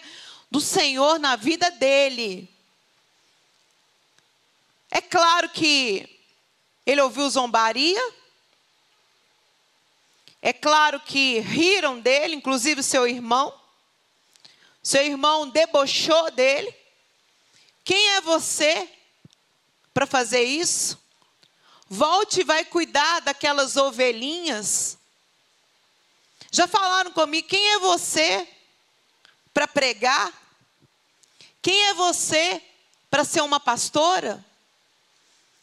do 0.50 0.60
Senhor 0.60 1.20
na 1.20 1.36
vida 1.36 1.70
dele. 1.70 2.52
É 4.90 5.00
claro 5.00 5.48
que 5.50 6.18
ele 6.84 7.00
ouviu 7.00 7.30
zombaria, 7.30 8.19
é 10.42 10.52
claro 10.52 10.98
que 11.00 11.40
riram 11.40 12.00
dele, 12.00 12.34
inclusive 12.34 12.82
seu 12.82 13.06
irmão. 13.06 13.54
Seu 14.82 15.04
irmão 15.04 15.48
debochou 15.48 16.30
dele. 16.30 16.74
Quem 17.84 18.08
é 18.12 18.20
você 18.22 18.88
para 19.92 20.06
fazer 20.06 20.42
isso? 20.42 20.98
Volte 21.88 22.40
e 22.40 22.44
vai 22.44 22.64
cuidar 22.64 23.20
daquelas 23.20 23.76
ovelhinhas. 23.76 24.96
Já 26.50 26.66
falaram 26.66 27.12
comigo, 27.12 27.48
quem 27.48 27.72
é 27.72 27.78
você 27.78 28.48
para 29.52 29.68
pregar? 29.68 30.32
Quem 31.60 31.88
é 31.88 31.94
você 31.94 32.62
para 33.10 33.24
ser 33.24 33.42
uma 33.42 33.60
pastora? 33.60 34.44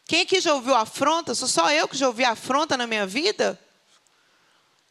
Quem 0.06 0.22
aqui 0.22 0.40
já 0.40 0.54
ouviu 0.54 0.76
afronta? 0.76 1.34
Sou 1.34 1.48
só 1.48 1.72
eu 1.72 1.88
que 1.88 1.98
já 1.98 2.08
ouvi 2.08 2.24
afronta 2.24 2.78
na 2.78 2.86
minha 2.86 3.08
vida? 3.08 3.60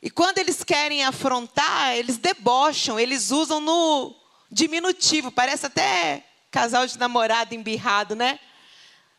E 0.02 0.10
quando 0.10 0.38
eles 0.38 0.62
querem 0.62 1.04
afrontar, 1.04 1.96
eles 1.96 2.18
debocham, 2.18 3.00
eles 3.00 3.30
usam 3.30 3.60
no 3.60 4.14
diminutivo, 4.50 5.32
parece 5.32 5.66
até 5.66 6.24
casal 6.50 6.86
de 6.86 6.98
namorado 6.98 7.54
embirrado, 7.54 8.14
né? 8.14 8.38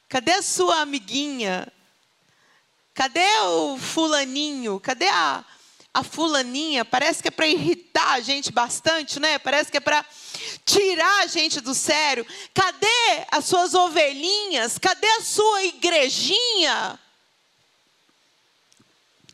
Cadê 0.07 0.31
a 0.31 0.41
sua 0.41 0.81
amiguinha? 0.81 1.71
Cadê 2.93 3.27
o 3.41 3.77
fulaninho? 3.77 4.79
Cadê 4.79 5.07
a, 5.07 5.43
a 5.93 6.03
fulaninha? 6.03 6.85
Parece 6.85 7.21
que 7.21 7.27
é 7.27 7.31
para 7.31 7.47
irritar 7.47 8.13
a 8.13 8.21
gente 8.21 8.51
bastante, 8.51 9.19
né? 9.19 9.37
Parece 9.37 9.69
que 9.69 9.77
é 9.77 9.81
para 9.81 10.05
tirar 10.65 11.23
a 11.23 11.27
gente 11.27 11.59
do 11.59 11.75
sério. 11.75 12.25
Cadê 12.53 13.25
as 13.29 13.45
suas 13.45 13.73
ovelhinhas? 13.73 14.77
Cadê 14.77 15.07
a 15.07 15.21
sua 15.21 15.63
igrejinha? 15.65 16.99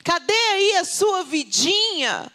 Cadê 0.03 0.33
aí 0.33 0.75
a 0.75 0.85
sua 0.85 1.23
vidinha? 1.23 2.31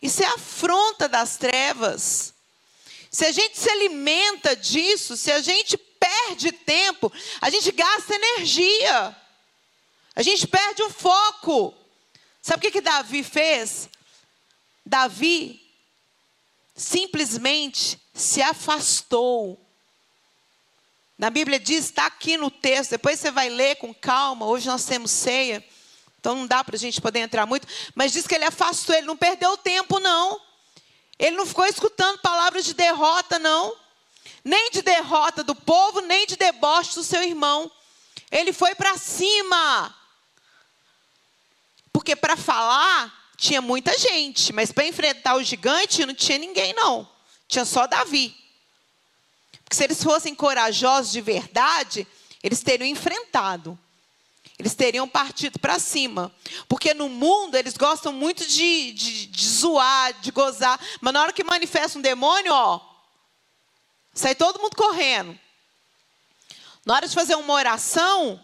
Isso 0.00 0.22
é 0.22 0.26
afronta 0.26 1.08
das 1.08 1.36
trevas. 1.36 2.34
Se 3.10 3.26
a 3.26 3.32
gente 3.32 3.58
se 3.58 3.68
alimenta 3.68 4.54
disso, 4.56 5.16
se 5.16 5.30
a 5.30 5.40
gente 5.40 5.76
perde 5.76 6.52
tempo, 6.52 7.12
a 7.40 7.50
gente 7.50 7.70
gasta 7.72 8.14
energia. 8.14 9.16
A 10.14 10.22
gente 10.22 10.46
perde 10.46 10.82
o 10.82 10.90
foco. 10.90 11.74
Sabe 12.40 12.58
o 12.58 12.60
que, 12.62 12.70
que 12.72 12.80
Davi 12.80 13.22
fez? 13.22 13.88
Davi 14.84 15.60
simplesmente 16.74 18.00
se 18.14 18.42
afastou 18.42 19.62
na 21.22 21.30
Bíblia 21.30 21.60
diz, 21.60 21.84
está 21.84 22.06
aqui 22.06 22.36
no 22.36 22.50
texto, 22.50 22.90
depois 22.90 23.20
você 23.20 23.30
vai 23.30 23.48
ler 23.48 23.76
com 23.76 23.94
calma. 23.94 24.44
Hoje 24.44 24.66
nós 24.66 24.84
temos 24.84 25.12
ceia, 25.12 25.64
então 26.22 26.36
não 26.36 26.46
dá 26.46 26.62
para 26.62 26.76
a 26.76 26.78
gente 26.78 27.00
poder 27.00 27.18
entrar 27.18 27.46
muito. 27.46 27.66
Mas 27.96 28.12
diz 28.12 28.28
que 28.28 28.34
ele 28.36 28.44
afastou, 28.44 28.94
ele 28.94 29.08
não 29.08 29.16
perdeu 29.16 29.56
tempo, 29.56 29.98
não. 29.98 30.40
Ele 31.18 31.36
não 31.36 31.44
ficou 31.44 31.66
escutando 31.66 32.20
palavras 32.20 32.64
de 32.64 32.74
derrota, 32.74 33.40
não. 33.40 33.76
Nem 34.44 34.70
de 34.70 34.82
derrota 34.82 35.42
do 35.42 35.52
povo, 35.52 36.00
nem 36.00 36.24
de 36.24 36.36
deboche 36.36 36.94
do 36.94 37.02
seu 37.02 37.24
irmão. 37.24 37.68
Ele 38.30 38.52
foi 38.52 38.72
para 38.76 38.96
cima. 38.96 39.92
Porque 41.92 42.14
para 42.14 42.36
falar 42.36 43.12
tinha 43.36 43.60
muita 43.60 43.98
gente, 43.98 44.52
mas 44.52 44.70
para 44.70 44.86
enfrentar 44.86 45.34
o 45.34 45.42
gigante 45.42 46.06
não 46.06 46.14
tinha 46.14 46.38
ninguém, 46.38 46.72
não. 46.72 47.08
Tinha 47.48 47.64
só 47.64 47.88
Davi. 47.88 48.32
Porque 49.64 49.74
se 49.74 49.82
eles 49.82 50.00
fossem 50.00 50.36
corajosos 50.36 51.10
de 51.10 51.20
verdade, 51.20 52.06
eles 52.44 52.62
teriam 52.62 52.86
enfrentado. 52.86 53.76
Eles 54.62 54.76
teriam 54.76 55.08
partido 55.08 55.58
para 55.58 55.76
cima. 55.80 56.32
Porque 56.68 56.94
no 56.94 57.08
mundo 57.08 57.56
eles 57.56 57.76
gostam 57.76 58.12
muito 58.12 58.46
de, 58.46 58.92
de, 58.92 59.26
de, 59.26 59.48
zoar, 59.48 60.12
de 60.20 60.30
gozar. 60.30 60.78
Mas 61.00 61.12
na 61.12 61.20
hora 61.20 61.32
que 61.32 61.42
manifesta 61.42 61.98
um 61.98 62.02
demônio, 62.02 62.52
ó, 62.52 62.80
sai 64.14 64.36
todo 64.36 64.60
mundo 64.60 64.76
correndo. 64.76 65.36
Na 66.86 66.94
hora 66.94 67.08
de 67.08 67.14
fazer 67.14 67.34
uma 67.34 67.52
oração, 67.52 68.40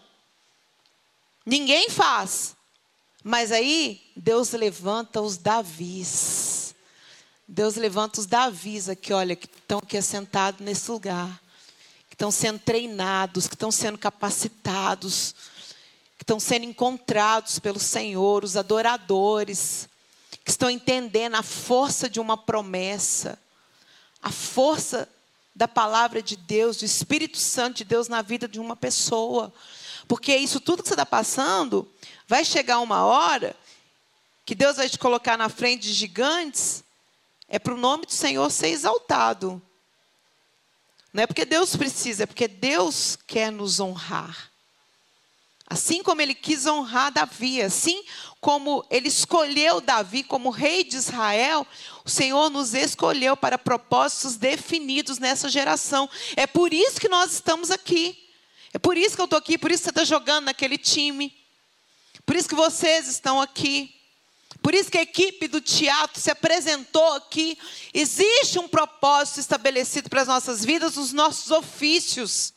ninguém 1.45 1.89
faz. 1.89 2.53
Mas 3.23 3.49
aí 3.53 4.01
Deus 4.13 4.51
levanta 4.51 5.21
os 5.21 5.37
Davis. 5.37 6.75
Deus 7.47 7.77
levanta 7.77 8.19
os 8.19 8.25
Davis 8.25 8.89
aqui, 8.89 9.13
olha, 9.13 9.37
que 9.37 9.45
estão 9.45 9.79
aqui 9.79 9.95
assentados 9.95 10.59
nesse 10.59 10.91
lugar. 10.91 11.41
Que 12.09 12.15
estão 12.15 12.29
sendo 12.29 12.59
treinados, 12.59 13.47
que 13.47 13.55
estão 13.55 13.71
sendo 13.71 13.97
capacitados, 13.97 15.33
estão 16.29 16.39
sendo 16.39 16.65
encontrados 16.65 17.57
pelo 17.57 17.79
Senhor, 17.79 18.43
os 18.43 18.55
adoradores, 18.55 19.89
que 20.45 20.51
estão 20.51 20.69
entendendo 20.69 21.33
a 21.33 21.41
força 21.41 22.07
de 22.07 22.19
uma 22.19 22.37
promessa, 22.37 23.39
a 24.21 24.29
força 24.29 25.09
da 25.55 25.67
palavra 25.67 26.21
de 26.21 26.35
Deus, 26.35 26.77
do 26.77 26.85
Espírito 26.85 27.39
Santo 27.39 27.77
de 27.77 27.83
Deus 27.83 28.07
na 28.07 28.21
vida 28.21 28.47
de 28.47 28.59
uma 28.59 28.75
pessoa. 28.75 29.51
Porque 30.07 30.35
isso 30.35 30.59
tudo 30.59 30.83
que 30.83 30.89
você 30.89 30.93
está 30.93 31.05
passando, 31.05 31.91
vai 32.27 32.45
chegar 32.45 32.77
uma 32.79 33.03
hora 33.03 33.55
que 34.45 34.53
Deus 34.53 34.77
vai 34.77 34.87
te 34.87 34.99
colocar 34.99 35.35
na 35.35 35.49
frente 35.49 35.81
de 35.81 35.93
gigantes, 35.93 36.83
é 37.47 37.57
para 37.57 37.73
o 37.73 37.77
nome 37.77 38.05
do 38.05 38.13
Senhor 38.13 38.51
ser 38.51 38.67
exaltado. 38.67 39.59
Não 41.11 41.23
é 41.23 41.27
porque 41.27 41.43
Deus 41.43 41.75
precisa, 41.75 42.21
é 42.21 42.25
porque 42.27 42.47
Deus 42.47 43.17
quer 43.25 43.51
nos 43.51 43.79
honrar. 43.79 44.48
Assim 45.69 46.01
como 46.01 46.19
ele 46.19 46.33
quis 46.33 46.65
honrar 46.65 47.11
Davi, 47.11 47.61
assim 47.61 48.03
como 48.41 48.83
ele 48.89 49.07
escolheu 49.07 49.79
Davi 49.79 50.23
como 50.23 50.49
rei 50.49 50.83
de 50.83 50.97
Israel, 50.97 51.67
o 52.03 52.09
Senhor 52.09 52.49
nos 52.49 52.73
escolheu 52.73 53.37
para 53.37 53.55
propósitos 53.55 54.35
definidos 54.35 55.19
nessa 55.19 55.47
geração. 55.47 56.09
É 56.35 56.47
por 56.47 56.73
isso 56.73 56.99
que 56.99 57.07
nós 57.07 57.33
estamos 57.33 57.69
aqui. 57.69 58.17
É 58.73 58.79
por 58.79 58.97
isso 58.97 59.15
que 59.15 59.21
eu 59.21 59.25
estou 59.25 59.37
aqui, 59.37 59.57
por 59.59 59.71
isso 59.71 59.83
que 59.83 59.85
você 59.85 59.91
está 59.91 60.03
jogando 60.03 60.45
naquele 60.45 60.77
time. 60.77 61.35
Por 62.25 62.35
isso 62.35 62.49
que 62.49 62.55
vocês 62.55 63.07
estão 63.07 63.39
aqui. 63.39 63.93
Por 64.63 64.73
isso 64.73 64.89
que 64.89 64.97
a 64.97 65.03
equipe 65.03 65.47
do 65.47 65.61
teatro 65.61 66.19
se 66.19 66.31
apresentou 66.31 67.13
aqui. 67.13 67.57
Existe 67.93 68.57
um 68.57 68.67
propósito 68.67 69.39
estabelecido 69.39 70.09
para 70.09 70.21
as 70.21 70.27
nossas 70.27 70.65
vidas, 70.65 70.97
os 70.97 71.13
nossos 71.13 71.51
ofícios. 71.51 72.53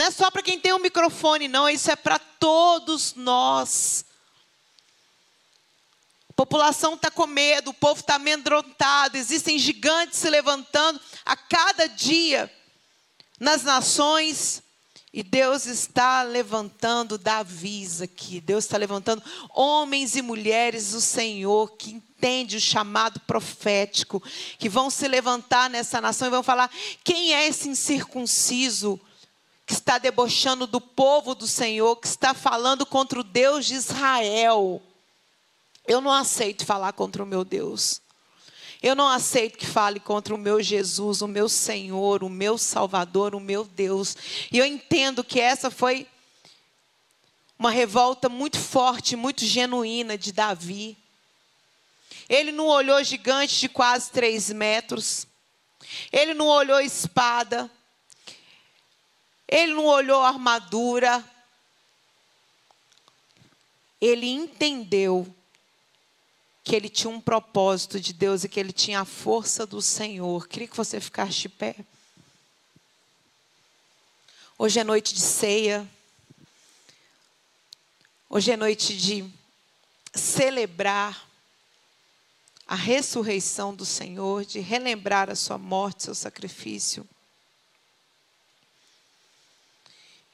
Não 0.00 0.06
é 0.06 0.10
só 0.10 0.30
para 0.30 0.42
quem 0.42 0.58
tem 0.58 0.72
um 0.72 0.78
microfone, 0.78 1.46
não, 1.46 1.68
isso 1.68 1.90
é 1.90 1.94
para 1.94 2.18
todos 2.18 3.12
nós. 3.16 4.06
A 6.30 6.32
população 6.32 6.94
está 6.94 7.10
com 7.10 7.26
medo, 7.26 7.68
o 7.68 7.74
povo 7.74 8.00
está 8.00 8.14
amedrontado, 8.14 9.18
existem 9.18 9.58
gigantes 9.58 10.18
se 10.18 10.30
levantando 10.30 10.98
a 11.22 11.36
cada 11.36 11.86
dia 11.86 12.50
nas 13.38 13.62
nações. 13.62 14.62
E 15.12 15.22
Deus 15.22 15.66
está 15.66 16.22
levantando 16.22 17.18
Davis 17.18 18.00
aqui. 18.00 18.40
Deus 18.40 18.64
está 18.64 18.78
levantando 18.78 19.22
homens 19.50 20.16
e 20.16 20.22
mulheres 20.22 20.92
do 20.92 21.00
Senhor 21.02 21.76
que 21.76 21.90
entende 21.90 22.56
o 22.56 22.60
chamado 22.60 23.20
profético, 23.20 24.22
que 24.58 24.68
vão 24.70 24.88
se 24.88 25.06
levantar 25.06 25.68
nessa 25.68 26.00
nação 26.00 26.28
e 26.28 26.30
vão 26.30 26.42
falar: 26.42 26.70
quem 27.04 27.34
é 27.34 27.46
esse 27.46 27.68
incircunciso 27.68 28.98
que 29.70 29.74
está 29.74 29.98
debochando 29.98 30.66
do 30.66 30.80
povo 30.80 31.32
do 31.32 31.46
Senhor, 31.46 31.94
que 31.94 32.08
está 32.08 32.34
falando 32.34 32.84
contra 32.84 33.20
o 33.20 33.22
Deus 33.22 33.66
de 33.66 33.74
Israel? 33.74 34.82
Eu 35.86 36.00
não 36.00 36.10
aceito 36.10 36.66
falar 36.66 36.92
contra 36.92 37.22
o 37.22 37.26
meu 37.26 37.44
Deus. 37.44 38.02
Eu 38.82 38.96
não 38.96 39.06
aceito 39.06 39.56
que 39.56 39.66
fale 39.66 40.00
contra 40.00 40.34
o 40.34 40.38
meu 40.38 40.60
Jesus, 40.60 41.22
o 41.22 41.28
meu 41.28 41.48
Senhor, 41.48 42.24
o 42.24 42.28
meu 42.28 42.58
Salvador, 42.58 43.32
o 43.32 43.38
meu 43.38 43.62
Deus. 43.62 44.16
E 44.50 44.58
eu 44.58 44.66
entendo 44.66 45.22
que 45.22 45.38
essa 45.38 45.70
foi 45.70 46.04
uma 47.56 47.70
revolta 47.70 48.28
muito 48.28 48.58
forte, 48.58 49.14
muito 49.14 49.44
genuína 49.44 50.18
de 50.18 50.32
Davi. 50.32 50.98
Ele 52.28 52.50
não 52.50 52.66
olhou 52.66 53.04
gigante 53.04 53.60
de 53.60 53.68
quase 53.68 54.10
três 54.10 54.50
metros. 54.50 55.28
Ele 56.10 56.34
não 56.34 56.48
olhou 56.48 56.80
espada. 56.80 57.70
Ele 59.50 59.74
não 59.74 59.86
olhou 59.86 60.22
armadura. 60.22 61.24
Ele 64.00 64.28
entendeu 64.28 65.26
que 66.62 66.76
ele 66.76 66.88
tinha 66.88 67.10
um 67.10 67.20
propósito 67.20 67.98
de 67.98 68.12
Deus 68.12 68.44
e 68.44 68.48
que 68.48 68.60
ele 68.60 68.72
tinha 68.72 69.00
a 69.00 69.04
força 69.04 69.66
do 69.66 69.82
Senhor. 69.82 70.46
Queria 70.46 70.68
que 70.68 70.76
você 70.76 71.00
ficasse 71.00 71.32
de 71.32 71.48
pé. 71.48 71.74
Hoje 74.56 74.78
é 74.78 74.84
noite 74.84 75.12
de 75.12 75.20
ceia. 75.20 75.88
Hoje 78.28 78.52
é 78.52 78.56
noite 78.56 78.96
de 78.96 79.28
celebrar 80.14 81.28
a 82.68 82.76
ressurreição 82.76 83.74
do 83.74 83.84
Senhor, 83.84 84.44
de 84.44 84.60
relembrar 84.60 85.28
a 85.28 85.34
sua 85.34 85.58
morte, 85.58 86.04
seu 86.04 86.14
sacrifício. 86.14 87.04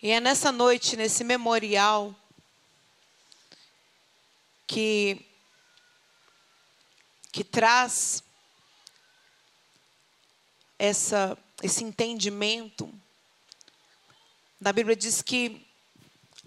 E 0.07 0.11
é 0.13 0.21
nessa 0.21 0.53
noite, 0.53 0.97
nesse 0.97 1.25
memorial, 1.25 2.15
que 4.65 5.21
que 7.33 7.43
traz 7.43 8.23
essa, 10.79 11.37
esse 11.61 11.83
entendimento. 11.83 12.89
Na 14.61 14.73
Bíblia 14.73 14.95
diz 14.95 15.23
que 15.23 15.67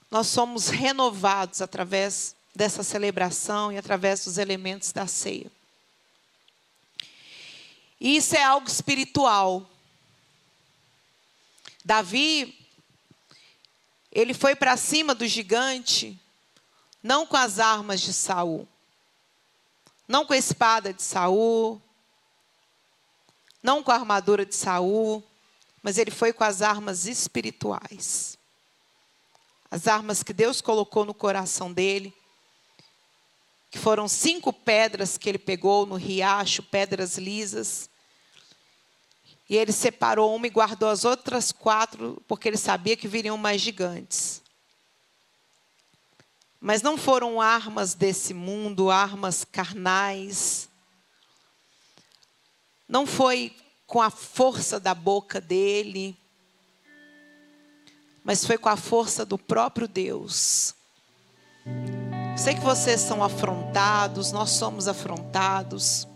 nós 0.10 0.28
somos 0.28 0.70
renovados 0.70 1.62
através 1.62 2.38
dessa 2.56 2.82
celebração 2.82 3.74
e 3.74 3.78
através 3.78 4.24
dos 4.24 4.38
elementos 4.38 4.94
da 4.94 5.06
ceia. 5.06 5.52
E 8.00 8.16
isso 8.16 8.38
é 8.38 8.42
algo 8.42 8.70
espiritual. 8.70 9.70
Davi, 11.84 12.58
ele 14.12 14.34
foi 14.34 14.56
para 14.56 14.76
cima 14.78 15.14
do 15.14 15.28
gigante, 15.28 16.20
não 17.02 17.26
com 17.26 17.38
as 17.38 17.60
armas 17.60 18.02
de 18.02 18.14
Saul 18.14 18.68
não 20.10 20.26
com 20.26 20.34
a 20.34 20.38
espada 20.38 20.92
de 20.92 21.04
Saul, 21.04 21.80
não 23.62 23.84
com 23.84 23.92
a 23.92 23.96
armadura 23.96 24.44
de 24.44 24.56
Saul, 24.56 25.24
mas 25.84 26.00
ele 26.00 26.10
foi 26.10 26.34
com 26.34 26.44
as 26.44 26.64
armas 26.64 27.06
espirituais. 27.06 28.36
As 29.70 29.88
armas 29.88 30.24
que 30.24 30.34
Deus 30.34 30.62
colocou 30.62 31.06
no 31.06 31.14
coração 31.14 31.72
dele, 31.72 32.12
que 33.70 33.78
foram 33.78 34.08
cinco 34.08 34.52
pedras 34.52 35.16
que 35.16 35.30
ele 35.30 35.38
pegou 35.38 35.86
no 35.86 35.96
riacho, 35.96 36.64
pedras 36.64 37.20
lisas. 37.20 37.88
E 39.50 39.58
ele 39.58 39.72
separou 39.72 40.36
uma 40.36 40.46
e 40.46 40.50
guardou 40.52 40.90
as 40.90 41.04
outras 41.04 41.52
quatro, 41.52 42.22
porque 42.28 42.48
ele 42.48 42.58
sabia 42.58 42.96
que 42.96 43.08
viriam 43.08 43.36
mais 43.36 43.60
gigantes. 43.60 44.44
Mas 46.62 46.82
não 46.82 46.98
foram 46.98 47.42
armas 47.42 47.94
desse 47.94 48.34
mundo, 48.34 48.92
armas 48.92 49.44
carnais. 49.44 50.70
Não 52.88 53.08
foi 53.08 53.56
com 53.88 54.02
a 54.02 54.12
força 54.12 54.80
da 54.80 54.94
boca 54.94 55.42
dele, 55.42 56.16
mas 58.24 58.46
foi 58.46 58.58
com 58.58 58.70
a 58.70 58.78
força 58.78 59.26
do 59.26 59.38
próprio 59.38 59.88
Deus. 59.88 60.76
Sei 62.38 62.54
que 62.54 62.62
vocês 62.62 63.02
são 63.02 63.24
afrontados, 63.24 64.32
nós 64.32 64.52
somos 64.52 64.88
afrontados. 64.88 66.08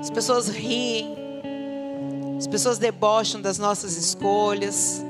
As 0.00 0.10
pessoas 0.10 0.48
riem, 0.48 1.23
as 2.36 2.46
pessoas 2.46 2.78
debocham 2.78 3.40
das 3.40 3.58
nossas 3.58 3.96
escolhas. 3.96 5.04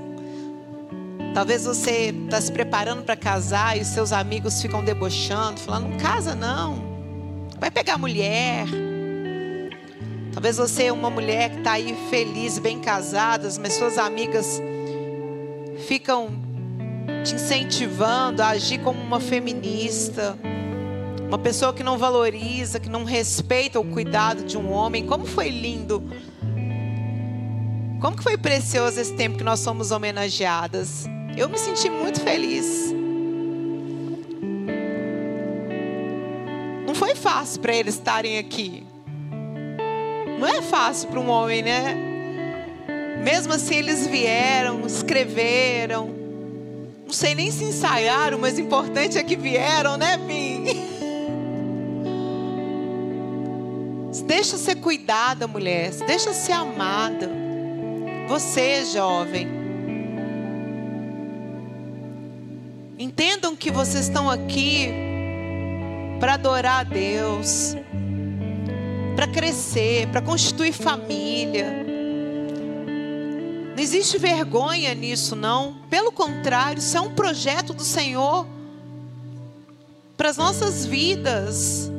Talvez 1.34 1.64
você 1.64 2.14
está 2.24 2.40
se 2.40 2.52
preparando 2.52 3.02
para 3.02 3.16
casar 3.16 3.76
e 3.76 3.80
os 3.80 3.88
seus 3.88 4.12
amigos 4.12 4.60
ficam 4.60 4.84
debochando, 4.84 5.58
falando: 5.60 5.88
não 5.88 5.98
casa 5.98 6.34
não, 6.34 7.48
vai 7.58 7.70
pegar 7.70 7.98
mulher. 7.98 8.66
Talvez 10.32 10.56
você 10.56 10.84
é 10.84 10.92
uma 10.92 11.10
mulher 11.10 11.50
que 11.50 11.58
está 11.58 11.72
aí 11.72 11.96
feliz, 12.10 12.58
bem 12.58 12.80
casada, 12.80 13.48
mas 13.60 13.74
suas 13.74 13.98
amigas 13.98 14.60
ficam 15.86 16.28
te 17.24 17.34
incentivando 17.34 18.42
a 18.42 18.48
agir 18.48 18.78
como 18.78 19.00
uma 19.00 19.20
feminista, 19.20 20.36
uma 21.26 21.38
pessoa 21.38 21.72
que 21.72 21.82
não 21.82 21.96
valoriza, 21.96 22.80
que 22.80 22.88
não 22.88 23.04
respeita 23.04 23.78
o 23.78 23.84
cuidado 23.84 24.44
de 24.44 24.58
um 24.58 24.72
homem. 24.72 25.06
Como 25.06 25.24
foi 25.24 25.50
lindo! 25.50 26.02
Como 28.04 28.18
que 28.18 28.22
foi 28.22 28.36
precioso 28.36 29.00
esse 29.00 29.14
tempo 29.14 29.38
que 29.38 29.44
nós 29.44 29.60
somos 29.60 29.90
homenageadas. 29.90 31.06
Eu 31.34 31.48
me 31.48 31.56
senti 31.56 31.88
muito 31.88 32.20
feliz. 32.20 32.92
Não 36.86 36.94
foi 36.94 37.14
fácil 37.14 37.62
para 37.62 37.74
eles 37.74 37.94
estarem 37.94 38.36
aqui. 38.36 38.86
Não 40.38 40.46
é 40.46 40.60
fácil 40.60 41.08
para 41.08 41.18
um 41.18 41.30
homem, 41.30 41.62
né? 41.62 41.96
Mesmo 43.22 43.54
assim, 43.54 43.76
eles 43.76 44.06
vieram, 44.06 44.84
escreveram. 44.86 46.10
Não 47.06 47.12
sei 47.14 47.34
nem 47.34 47.50
se 47.50 47.64
ensaiaram, 47.64 48.38
mas 48.38 48.58
o 48.58 48.60
importante 48.60 49.16
é 49.16 49.24
que 49.24 49.34
vieram, 49.34 49.96
né, 49.96 50.18
Pim? 50.18 50.64
Deixa 54.26 54.58
ser 54.58 54.74
cuidada, 54.74 55.46
mulher. 55.46 55.90
Deixa 56.06 56.34
ser 56.34 56.52
amada. 56.52 57.43
Você, 58.26 58.86
jovem. 58.86 59.46
Entendam 62.98 63.54
que 63.54 63.70
vocês 63.70 64.06
estão 64.06 64.30
aqui 64.30 64.88
para 66.18 66.34
adorar 66.34 66.80
a 66.80 66.84
Deus, 66.84 67.76
para 69.14 69.26
crescer, 69.26 70.08
para 70.08 70.22
constituir 70.22 70.72
família. 70.72 71.84
Não 73.76 73.82
existe 73.82 74.16
vergonha 74.16 74.94
nisso, 74.94 75.36
não. 75.36 75.74
Pelo 75.90 76.10
contrário, 76.10 76.78
isso 76.78 76.96
é 76.96 77.00
um 77.00 77.14
projeto 77.14 77.74
do 77.74 77.84
Senhor 77.84 78.46
para 80.16 80.30
as 80.30 80.38
nossas 80.38 80.86
vidas. 80.86 81.90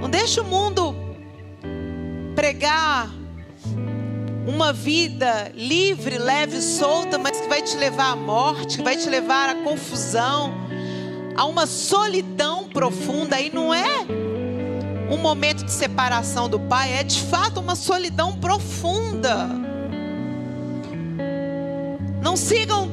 Não 0.00 0.10
deixe 0.10 0.40
o 0.40 0.44
mundo 0.44 0.94
pregar 2.34 3.15
uma 4.46 4.72
vida 4.72 5.50
livre, 5.54 6.18
leve, 6.18 6.62
solta, 6.62 7.18
mas 7.18 7.40
que 7.40 7.48
vai 7.48 7.60
te 7.60 7.76
levar 7.76 8.12
à 8.12 8.16
morte, 8.16 8.76
que 8.76 8.82
vai 8.82 8.96
te 8.96 9.08
levar 9.08 9.50
à 9.50 9.54
confusão, 9.56 10.54
a 11.34 11.44
uma 11.44 11.66
solidão 11.66 12.68
profunda. 12.68 13.40
E 13.40 13.52
não 13.52 13.74
é 13.74 14.06
um 15.10 15.16
momento 15.16 15.64
de 15.64 15.72
separação 15.72 16.48
do 16.48 16.60
Pai, 16.60 16.92
é 16.92 17.02
de 17.02 17.20
fato 17.22 17.58
uma 17.58 17.74
solidão 17.74 18.36
profunda. 18.36 19.48
Não 22.22 22.36
sigam 22.36 22.88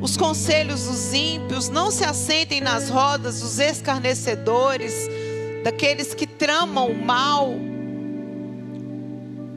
os 0.00 0.16
conselhos 0.16 0.86
dos 0.86 1.12
ímpios, 1.12 1.68
não 1.68 1.90
se 1.90 2.04
assentem 2.04 2.62
nas 2.62 2.88
rodas 2.88 3.40
dos 3.40 3.58
escarnecedores, 3.58 5.08
daqueles 5.62 6.14
que 6.14 6.26
tramam 6.26 6.88
o 6.88 7.04
mal 7.04 7.54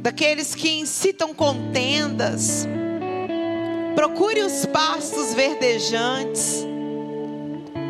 daqueles 0.02 0.56
que 0.56 0.80
incitam 0.80 1.34
contendas. 1.34 2.68
Procure 3.96 4.42
os 4.42 4.66
pastos 4.66 5.34
verdejantes. 5.34 6.66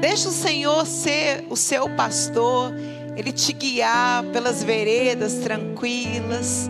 Deixe 0.02 0.28
o 0.28 0.32
Senhor 0.32 0.86
ser 0.86 1.46
o 1.50 1.56
seu 1.56 1.90
pastor, 1.96 2.74
ele 3.16 3.32
te 3.32 3.54
guiar 3.54 4.24
pelas 4.32 4.64
veredas 4.64 5.36
tranquilas. 5.36 6.70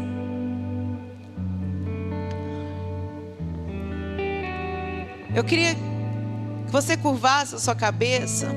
Eu 5.34 5.44
queria 5.44 5.76
que 5.76 6.72
você 6.72 6.98
curvasse 6.98 7.56
a 7.56 7.60
sua 7.60 7.76
cabeça. 7.76 8.48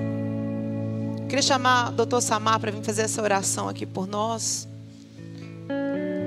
Eu 1.18 1.26
queria 1.26 1.42
chamar 1.42 1.90
o 1.90 1.92
doutor 1.92 2.22
Samar 2.22 2.58
para 2.58 2.70
vir 2.70 2.82
fazer 2.82 3.02
essa 3.02 3.22
oração 3.22 3.68
aqui 3.68 3.84
por 3.84 4.06
nós. 4.06 4.71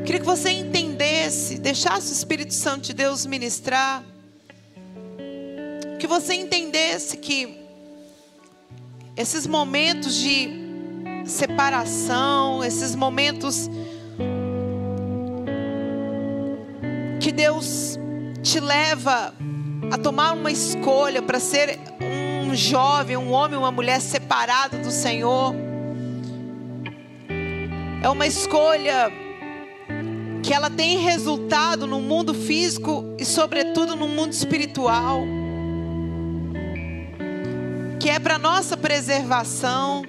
Queria 0.06 0.20
que 0.20 0.26
você 0.26 0.52
entendesse, 0.52 1.58
deixasse 1.58 2.12
o 2.12 2.14
Espírito 2.14 2.54
Santo 2.54 2.84
de 2.84 2.94
Deus 2.94 3.26
ministrar. 3.26 4.04
Que 6.00 6.06
você 6.06 6.36
entendesse 6.36 7.18
que 7.18 7.58
esses 9.18 9.48
momentos 9.48 10.14
de 10.14 10.48
separação, 11.26 12.64
esses 12.64 12.94
momentos 12.94 13.68
que 17.20 17.32
Deus 17.32 17.98
te 18.44 18.60
leva 18.60 19.34
a 19.92 19.98
tomar 19.98 20.34
uma 20.34 20.52
escolha 20.52 21.20
para 21.20 21.40
ser 21.40 21.80
um 22.46 22.54
jovem, 22.54 23.18
um 23.18 23.32
homem, 23.32 23.58
uma 23.58 23.72
mulher 23.72 24.00
separado 24.00 24.78
do 24.78 24.92
Senhor. 24.92 25.56
É 28.04 28.08
uma 28.08 28.28
escolha 28.28 29.25
que 30.46 30.54
ela 30.54 30.70
tem 30.70 31.00
resultado 31.00 31.88
no 31.88 32.00
mundo 32.00 32.32
físico 32.32 33.16
e, 33.18 33.26
sobretudo, 33.26 33.96
no 33.96 34.08
mundo 34.08 34.32
espiritual, 34.32 35.22
que 38.00 38.12
é 38.12 38.20
para 38.20 38.38
nossa 38.38 38.78
preservação, 38.78 40.04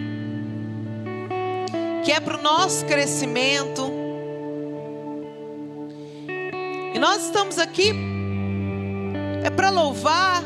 que 2.04 2.12
é 2.12 2.20
para 2.20 2.36
o 2.38 2.42
nosso 2.42 2.84
crescimento. 2.84 3.90
E 6.94 6.98
nós 6.98 7.24
estamos 7.24 7.58
aqui 7.58 7.94
é 9.42 9.48
para 9.48 9.70
louvar, 9.70 10.42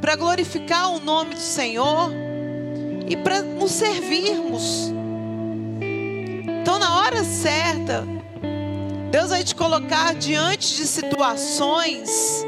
para 0.00 0.16
glorificar 0.16 0.90
o 0.90 1.00
nome 1.00 1.34
do 1.34 1.40
Senhor 1.40 2.10
e 3.06 3.14
para 3.14 3.42
nos 3.42 3.72
servirmos. 3.72 4.90
Então, 6.62 6.78
na 6.78 7.00
hora 7.00 7.22
certa, 7.24 8.06
Deus 9.12 9.28
vai 9.28 9.44
te 9.44 9.54
colocar 9.54 10.14
diante 10.14 10.74
de 10.74 10.86
situações 10.86 12.42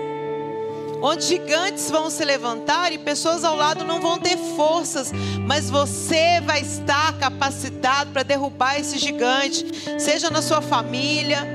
onde 1.02 1.26
gigantes 1.26 1.90
vão 1.90 2.08
se 2.08 2.24
levantar 2.24 2.90
e 2.90 2.96
pessoas 2.96 3.44
ao 3.44 3.54
lado 3.54 3.84
não 3.84 4.00
vão 4.00 4.18
ter 4.18 4.38
forças, 4.56 5.12
mas 5.46 5.68
você 5.68 6.40
vai 6.40 6.62
estar 6.62 7.18
capacitado 7.18 8.12
para 8.12 8.22
derrubar 8.22 8.80
esse 8.80 8.96
gigante, 8.96 9.66
seja 10.00 10.30
na 10.30 10.40
sua 10.40 10.62
família, 10.62 11.46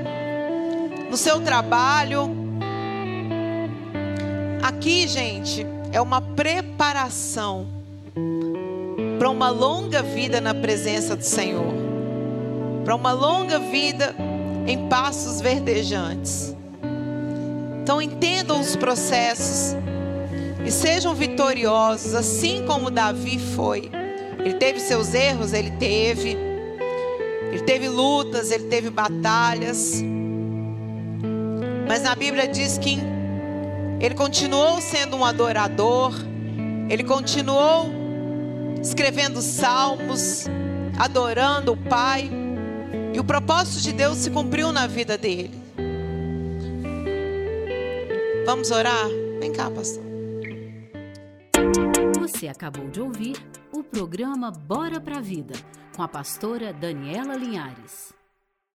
no 1.10 1.16
seu 1.16 1.40
trabalho. 1.40 2.30
Aqui, 4.62 5.08
gente, 5.08 5.66
é 5.90 6.00
uma 6.00 6.20
preparação 6.22 7.66
para 9.18 9.28
uma 9.28 9.50
longa 9.50 10.04
vida 10.04 10.40
na 10.40 10.54
presença 10.54 11.16
do 11.16 11.24
Senhor, 11.24 11.74
para 12.84 12.94
uma 12.94 13.10
longa 13.10 13.58
vida 13.58 14.14
em 14.66 14.88
passos 14.88 15.40
verdejantes. 15.40 16.54
Então 17.82 18.00
entendam 18.00 18.60
os 18.60 18.76
processos 18.76 19.76
e 20.64 20.70
sejam 20.70 21.14
vitoriosos, 21.14 22.14
assim 22.14 22.64
como 22.66 22.90
Davi 22.90 23.38
foi. 23.38 23.90
Ele 24.38 24.54
teve 24.54 24.80
seus 24.80 25.14
erros, 25.14 25.52
ele 25.52 25.70
teve. 25.72 26.36
Ele 27.50 27.62
teve 27.62 27.88
lutas, 27.88 28.50
ele 28.50 28.64
teve 28.64 28.90
batalhas. 28.90 30.02
Mas 31.88 32.02
na 32.02 32.14
Bíblia 32.14 32.46
diz 32.46 32.78
que 32.78 32.98
ele 33.98 34.14
continuou 34.14 34.80
sendo 34.80 35.16
um 35.16 35.24
adorador, 35.24 36.14
ele 36.88 37.02
continuou 37.02 37.90
escrevendo 38.80 39.42
salmos, 39.42 40.46
adorando 40.98 41.72
o 41.72 41.76
Pai. 41.76 42.30
E 43.14 43.18
o 43.18 43.24
propósito 43.24 43.82
de 43.82 43.92
Deus 43.92 44.18
se 44.18 44.30
cumpriu 44.30 44.72
na 44.72 44.86
vida 44.86 45.18
dele. 45.18 45.50
Vamos 48.46 48.70
orar? 48.70 49.08
Vem 49.40 49.52
cá, 49.52 49.70
pastor. 49.70 50.02
Você 52.20 52.48
acabou 52.48 52.88
de 52.88 53.00
ouvir 53.00 53.36
o 53.72 53.82
programa 53.82 54.50
Bora 54.50 55.00
pra 55.00 55.20
Vida, 55.20 55.54
com 55.94 56.02
a 56.02 56.08
pastora 56.08 56.72
Daniela 56.72 57.34
Linhares. 57.36 58.19